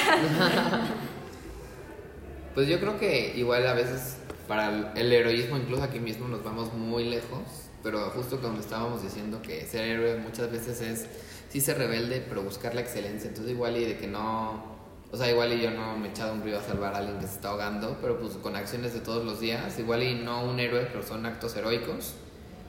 Pues 2.55 2.67
yo 2.69 2.81
creo 2.81 2.99
que 2.99 3.33
igual 3.37 3.67
a 3.67 3.75
veces 3.75 4.17
para 4.49 4.93
el 4.95 5.12
heroísmo, 5.12 5.57
incluso 5.57 5.85
aquí 5.85 6.00
mismo, 6.00 6.27
nos 6.27 6.43
vamos 6.43 6.73
muy 6.75 7.05
lejos. 7.05 7.43
Pero 7.83 8.11
justo 8.11 8.41
como 8.41 8.61
estábamos 8.61 9.03
diciendo 9.03 9.41
que 9.43 9.67
ser 9.67 9.85
héroe 9.85 10.17
muchas 10.17 10.51
veces 10.51 10.81
es 10.81 11.07
sí 11.49 11.61
ser 11.61 11.79
rebelde, 11.79 12.25
pero 12.29 12.43
buscar 12.43 12.75
la 12.75 12.81
excelencia. 12.81 13.29
Entonces 13.29 13.53
igual 13.53 13.77
y 13.77 13.85
de 13.85 13.97
que 13.97 14.07
no, 14.07 14.63
o 15.11 15.17
sea, 15.17 15.31
igual 15.31 15.53
y 15.53 15.61
yo 15.61 15.71
no 15.71 15.97
me 15.97 16.09
he 16.09 16.11
echado 16.11 16.33
un 16.33 16.43
río 16.43 16.59
a 16.59 16.63
salvar 16.63 16.95
a 16.95 16.99
alguien 16.99 17.19
que 17.19 17.27
se 17.27 17.35
está 17.35 17.49
ahogando, 17.49 17.99
pero 18.01 18.19
pues 18.19 18.35
con 18.35 18.57
acciones 18.57 18.93
de 18.93 19.01
todos 19.01 19.25
los 19.25 19.41
días, 19.41 19.79
igual 19.79 20.03
y 20.03 20.15
no 20.15 20.45
un 20.45 20.61
héroe, 20.61 20.87
pero 20.93 21.03
son 21.03 21.27
actos 21.27 21.57
heroicos 21.57 22.15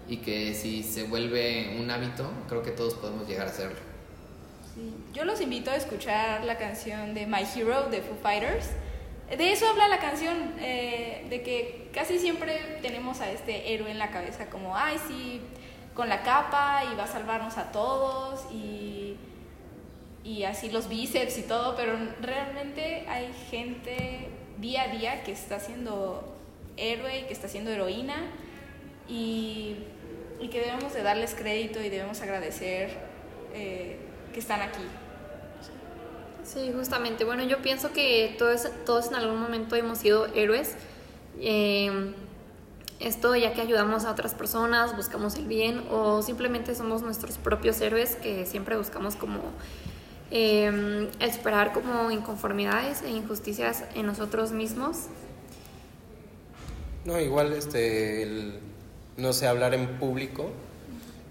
y 0.07 0.17
que 0.17 0.53
si 0.53 0.83
se 0.83 1.03
vuelve 1.03 1.77
un 1.79 1.89
hábito, 1.89 2.29
creo 2.49 2.63
que 2.63 2.71
todos 2.71 2.95
podemos 2.95 3.27
llegar 3.27 3.47
a 3.47 3.49
hacerlo. 3.49 3.79
Sí. 4.75 4.93
Yo 5.13 5.25
los 5.25 5.39
invito 5.41 5.71
a 5.71 5.75
escuchar 5.75 6.43
la 6.43 6.57
canción 6.57 7.13
de 7.13 7.27
My 7.27 7.43
Hero 7.55 7.89
de 7.89 8.01
Foo 8.01 8.17
Fighters. 8.21 8.69
De 9.29 9.51
eso 9.51 9.67
habla 9.69 9.87
la 9.87 9.99
canción, 9.99 10.53
eh, 10.59 11.27
de 11.29 11.41
que 11.43 11.80
casi 11.93 12.19
siempre 12.19 12.79
tenemos 12.81 13.21
a 13.21 13.31
este 13.31 13.73
héroe 13.73 13.91
en 13.91 13.99
la 13.99 14.11
cabeza 14.11 14.47
como, 14.49 14.75
ay, 14.75 14.97
sí, 15.07 15.41
con 15.93 16.09
la 16.09 16.23
capa 16.23 16.83
y 16.91 16.95
va 16.95 17.03
a 17.03 17.07
salvarnos 17.07 17.57
a 17.57 17.71
todos 17.71 18.45
y, 18.51 19.17
y 20.23 20.43
así 20.43 20.69
los 20.71 20.87
bíceps 20.87 21.37
y 21.37 21.43
todo, 21.43 21.75
pero 21.75 21.93
realmente 22.21 23.05
hay 23.07 23.31
gente 23.49 24.29
día 24.59 24.83
a 24.83 24.87
día 24.87 25.23
que 25.23 25.31
está 25.31 25.59
siendo 25.59 26.35
héroe 26.77 27.19
y 27.19 27.23
que 27.23 27.33
está 27.33 27.47
siendo 27.47 27.71
heroína 27.71 28.15
y, 29.07 29.75
y 30.39 30.47
que 30.47 30.61
debemos 30.61 30.93
de 30.93 31.03
darles 31.03 31.35
crédito 31.35 31.81
y 31.81 31.89
debemos 31.89 32.21
agradecer 32.21 32.89
eh, 33.53 33.97
que 34.33 34.39
están 34.39 34.61
aquí. 34.61 34.83
Sí, 36.43 36.71
justamente. 36.75 37.23
Bueno, 37.23 37.43
yo 37.43 37.61
pienso 37.61 37.93
que 37.93 38.35
todos, 38.37 38.67
todos 38.85 39.07
en 39.09 39.15
algún 39.15 39.39
momento 39.39 39.75
hemos 39.75 39.99
sido 39.99 40.27
héroes. 40.33 40.75
Eh, 41.39 42.13
esto 42.99 43.35
ya 43.35 43.53
que 43.53 43.61
ayudamos 43.61 44.05
a 44.05 44.11
otras 44.11 44.33
personas, 44.33 44.95
buscamos 44.95 45.35
el 45.35 45.47
bien 45.47 45.83
o 45.89 46.21
simplemente 46.21 46.75
somos 46.75 47.01
nuestros 47.01 47.37
propios 47.37 47.81
héroes 47.81 48.15
que 48.15 48.45
siempre 48.45 48.77
buscamos 48.77 49.15
como 49.15 49.39
el 50.29 51.33
superar 51.33 51.73
como 51.73 52.09
inconformidades 52.09 53.01
e 53.01 53.09
injusticias 53.09 53.83
en 53.95 54.05
nosotros 54.05 54.51
mismos. 54.51 55.07
No, 57.03 57.19
igual 57.19 57.51
este, 57.53 58.59
no 59.17 59.33
sé, 59.33 59.47
hablar 59.47 59.73
en 59.73 59.97
público, 59.97 60.51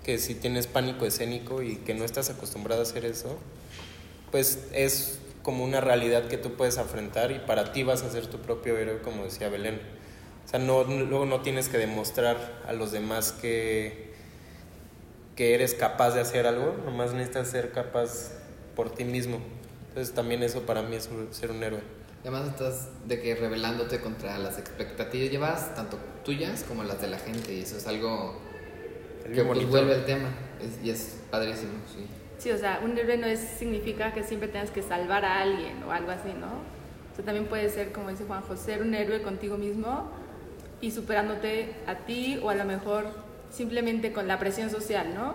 que 0.05 0.18
si 0.18 0.35
tienes 0.35 0.66
pánico 0.66 1.07
escénico 1.07 1.62
y 1.62 1.77
que 1.77 1.94
no 1.94 2.05
estás 2.05 2.29
acostumbrado 2.29 2.81
a 2.81 2.83
hacer 2.83 3.05
eso, 3.05 3.38
pues 4.33 4.66
es 4.72 5.20
como 5.42 5.64
una 5.64 5.81
realidad 5.81 6.29
que 6.29 6.37
tú 6.37 6.55
puedes 6.55 6.79
afrontar 6.79 7.31
y 7.33 7.38
para 7.38 7.72
ti 7.72 7.83
vas 7.83 8.03
a 8.03 8.11
ser 8.11 8.26
tu 8.26 8.38
propio 8.38 8.76
héroe, 8.76 9.00
como 9.03 9.24
decía 9.24 9.48
Belén. 9.48 9.81
O 10.44 10.48
sea, 10.48 10.59
no, 10.59 10.85
luego 10.85 11.26
no 11.26 11.40
tienes 11.42 11.68
que 11.68 11.79
demostrar 11.79 12.37
a 12.66 12.72
los 12.72 12.92
demás 12.92 13.33
que, 13.33 14.12
que 15.37 15.55
eres 15.55 15.74
capaz 15.74 16.12
de 16.12 16.20
hacer 16.20 16.46
algo, 16.46 16.74
nomás 16.85 17.12
necesitas 17.12 17.48
ser 17.48 17.72
capaz 17.72 18.33
por 18.76 18.90
ti 18.94 19.05
mismo. 19.05 19.38
Entonces 19.88 20.14
también 20.14 20.42
eso 20.42 20.62
para 20.62 20.83
mí 20.83 20.96
es 20.96 21.09
ser 21.31 21.50
un 21.50 21.62
héroe. 21.62 21.81
Y 22.22 22.29
Además 22.29 22.48
estás 22.48 22.88
de 23.07 23.20
que 23.20 23.35
rebelándote 23.35 24.00
contra 24.00 24.38
las 24.38 24.59
expectativas 24.59 25.31
llevas 25.31 25.74
tanto 25.74 25.98
tuyas 26.24 26.64
como 26.64 26.85
las 26.85 27.00
de 27.00 27.09
la 27.09 27.18
gente 27.18 27.55
y 27.55 27.61
eso 27.62 27.79
es 27.79 27.87
algo 27.87 28.38
Es 29.24 29.31
que 29.35 29.42
pues, 29.42 29.66
vuelve 29.68 29.94
al 29.94 30.05
tema 30.05 30.29
es- 30.61 30.85
y 30.85 30.90
es 30.90 31.16
padrísimo, 31.31 31.72
sí. 31.94 32.07
Sí, 32.40 32.50
o 32.50 32.57
sea, 32.57 32.81
un 32.83 32.96
héroe 32.96 33.18
no 33.18 33.26
es, 33.26 33.38
significa 33.38 34.14
que 34.14 34.22
siempre 34.22 34.48
tengas 34.48 34.70
que 34.70 34.81
salvar 34.81 35.26
a 35.26 35.42
alguien 35.42 35.83
o 35.83 35.92
algo 35.92 36.11
así, 36.11 36.29
¿no? 36.29 36.46
O 37.12 37.14
sea, 37.14 37.22
también 37.22 37.44
puede 37.44 37.68
ser, 37.68 37.92
como 37.92 38.09
dice 38.09 38.24
Juanjo, 38.24 38.57
ser 38.57 38.81
un 38.81 38.94
héroe 38.94 39.20
contigo 39.20 39.59
mismo 39.59 40.11
y 40.81 40.90
superándote 40.90 41.74
a 41.87 41.96
ti 41.96 42.40
o 42.42 42.48
a 42.48 42.55
lo 42.55 42.64
mejor 42.64 43.09
simplemente 43.50 44.14
con 44.14 44.26
la 44.26 44.38
presión 44.38 44.70
social, 44.70 45.14
¿no? 45.14 45.35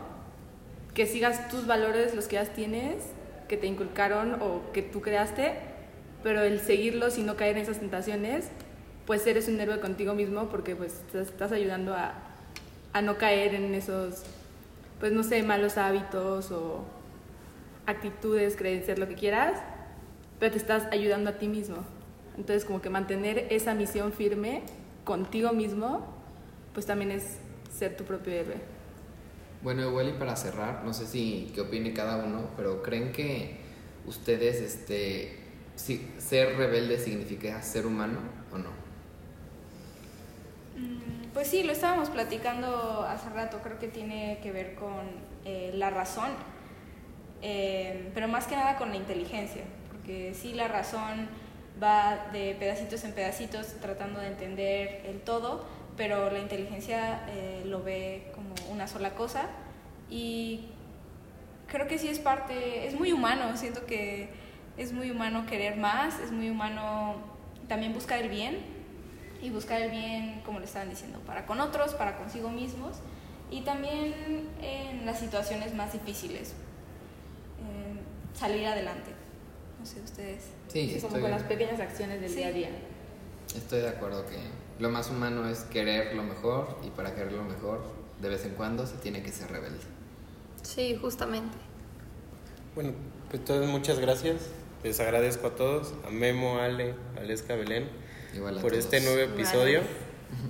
Que 0.95 1.05
sigas 1.05 1.47
tus 1.47 1.67
valores, 1.67 2.15
los 2.15 2.25
que 2.25 2.37
ya 2.37 2.45
tienes, 2.45 3.03
que 3.47 3.55
te 3.55 3.67
inculcaron 3.67 4.41
o 4.41 4.71
que 4.73 4.81
tú 4.81 5.01
creaste, 5.01 5.53
pero 6.23 6.41
el 6.41 6.59
seguirlos 6.59 7.19
y 7.19 7.21
no 7.21 7.35
caer 7.35 7.57
en 7.57 7.61
esas 7.61 7.77
tentaciones, 7.77 8.47
pues 9.05 9.27
eres 9.27 9.47
un 9.47 9.59
héroe 9.59 9.79
contigo 9.79 10.15
mismo 10.15 10.49
porque 10.49 10.75
pues 10.75 11.03
estás 11.13 11.51
ayudando 11.51 11.93
a, 11.93 12.15
a 12.93 13.01
no 13.03 13.19
caer 13.19 13.53
en 13.53 13.75
esos 13.75 14.23
pues 14.99 15.11
no 15.11 15.23
sé, 15.23 15.43
malos 15.43 15.77
hábitos 15.77 16.51
o 16.51 16.83
actitudes, 17.85 18.55
creencias, 18.55 18.99
lo 18.99 19.07
que 19.07 19.15
quieras, 19.15 19.59
pero 20.39 20.51
te 20.51 20.57
estás 20.57 20.87
ayudando 20.91 21.29
a 21.29 21.33
ti 21.37 21.47
mismo. 21.47 21.77
Entonces, 22.37 22.65
como 22.65 22.81
que 22.81 22.89
mantener 22.89 23.47
esa 23.51 23.73
misión 23.73 24.11
firme 24.13 24.63
contigo 25.03 25.53
mismo, 25.53 26.05
pues 26.73 26.85
también 26.85 27.11
es 27.11 27.39
ser 27.71 27.95
tu 27.97 28.03
propio 28.03 28.33
héroe. 28.33 28.57
Bueno, 29.61 29.81
igual 29.89 30.09
y 30.09 30.13
para 30.13 30.35
cerrar, 30.35 30.83
no 30.85 30.93
sé 30.93 31.07
si 31.07 31.51
qué 31.55 31.61
opine 31.61 31.93
cada 31.93 32.23
uno, 32.23 32.51
pero 32.55 32.83
¿creen 32.83 33.11
que 33.11 33.57
ustedes 34.05 34.61
este 34.61 35.39
si, 35.75 36.13
ser 36.19 36.55
rebelde 36.57 36.99
significa 36.99 37.61
ser 37.63 37.85
humano 37.87 38.19
o 38.51 38.57
no? 38.59 38.69
Mm, 40.75 41.31
Pues 41.33 41.47
sí, 41.47 41.63
lo 41.63 41.71
estábamos 41.71 42.09
platicando 42.09 43.03
hace 43.03 43.29
rato, 43.29 43.59
creo 43.63 43.79
que 43.79 43.87
tiene 43.87 44.39
que 44.41 44.51
ver 44.51 44.75
con 44.75 45.01
eh, 45.45 45.71
la 45.73 45.89
razón, 45.89 46.31
eh, 47.41 48.11
pero 48.13 48.27
más 48.27 48.47
que 48.47 48.55
nada 48.55 48.77
con 48.77 48.89
la 48.89 48.95
inteligencia, 48.95 49.63
porque 49.91 50.33
sí 50.33 50.53
la 50.53 50.67
razón 50.67 51.27
va 51.81 52.27
de 52.31 52.55
pedacitos 52.57 53.03
en 53.03 53.13
pedacitos 53.13 53.75
tratando 53.81 54.19
de 54.19 54.27
entender 54.27 55.03
el 55.05 55.21
todo, 55.21 55.65
pero 55.97 56.29
la 56.29 56.39
inteligencia 56.39 57.25
eh, 57.29 57.63
lo 57.65 57.83
ve 57.83 58.31
como 58.33 58.53
una 58.71 58.87
sola 58.87 59.15
cosa. 59.15 59.47
Y 60.09 60.67
creo 61.67 61.87
que 61.87 61.97
sí 61.97 62.07
es 62.07 62.19
parte, 62.19 62.87
es 62.87 62.97
muy 62.97 63.11
humano, 63.11 63.55
siento 63.57 63.85
que 63.85 64.29
es 64.77 64.91
muy 64.91 65.09
humano 65.11 65.45
querer 65.45 65.77
más, 65.77 66.19
es 66.19 66.31
muy 66.31 66.49
humano 66.49 67.15
también 67.67 67.93
buscar 67.93 68.19
el 68.19 68.29
bien 68.29 68.57
y 69.41 69.49
buscar 69.49 69.81
el 69.81 69.91
bien, 69.91 70.41
como 70.45 70.59
le 70.59 70.65
estaban 70.65 70.89
diciendo, 70.89 71.19
para 71.25 71.45
con 71.45 71.59
otros, 71.59 71.93
para 71.95 72.17
consigo 72.17 72.49
mismos 72.49 72.97
y 73.51 73.61
también 73.61 74.13
en 74.61 75.05
las 75.05 75.19
situaciones 75.19 75.73
más 75.73 75.93
difíciles, 75.93 76.55
salir 78.37 78.67
adelante. 78.67 79.11
No 79.79 79.85
sé, 79.85 80.01
ustedes. 80.01 80.43
Sí, 80.67 80.87
Sí, 80.89 80.95
como 81.01 81.07
estoy, 81.07 81.21
con 81.21 81.31
las 81.31 81.43
pequeñas 81.43 81.79
acciones 81.79 82.21
del 82.21 82.29
Sí. 82.29 82.37
día 82.37 82.47
a 82.47 82.51
día. 82.51 82.69
estoy 83.55 83.79
de 83.81 83.89
acuerdo 83.89 84.25
que 84.25 84.37
lo 84.79 84.89
más 84.89 85.09
humano 85.09 85.47
es 85.47 85.59
querer 85.61 86.15
lo 86.15 86.23
mejor 86.23 86.77
y 86.85 86.89
para 86.89 87.13
querer 87.15 87.31
lo 87.33 87.43
mejor 87.43 87.83
de 88.21 88.29
vez 88.29 88.43
en 88.45 88.51
cuando 88.55 88.85
se 88.87 88.95
tiene 88.97 89.21
que 89.23 89.31
ser 89.31 89.49
rebelde. 89.51 89.79
Sí, 90.63 90.97
justamente. 90.99 91.55
Bueno, 92.73 92.91
pues 93.29 93.39
entonces 93.41 93.69
muchas 93.69 93.99
gracias. 93.99 94.41
Les 94.83 94.99
agradezco 94.99 95.47
a 95.47 95.55
todos, 95.55 95.93
a 96.05 96.09
Memo, 96.11 96.59
Ale, 96.59 96.93
Aleska, 97.17 97.55
Belén, 97.55 97.87
Igual 98.35 98.57
a 98.57 98.61
por 98.61 98.71
todos. 98.71 98.83
este 98.85 98.99
nuevo 99.01 99.19
episodio. 99.19 99.81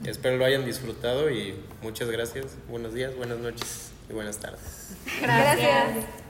Espero 0.06 0.38
lo 0.38 0.46
hayan 0.46 0.66
disfrutado 0.66 1.30
y 1.30 1.56
muchas 1.84 2.10
gracias. 2.10 2.56
Buenos 2.70 2.94
días, 2.94 3.16
buenas 3.16 3.38
noches 3.38 3.92
y 4.10 4.14
buenas 4.14 4.38
tardes. 4.40 4.96
Gracias. 5.22 6.25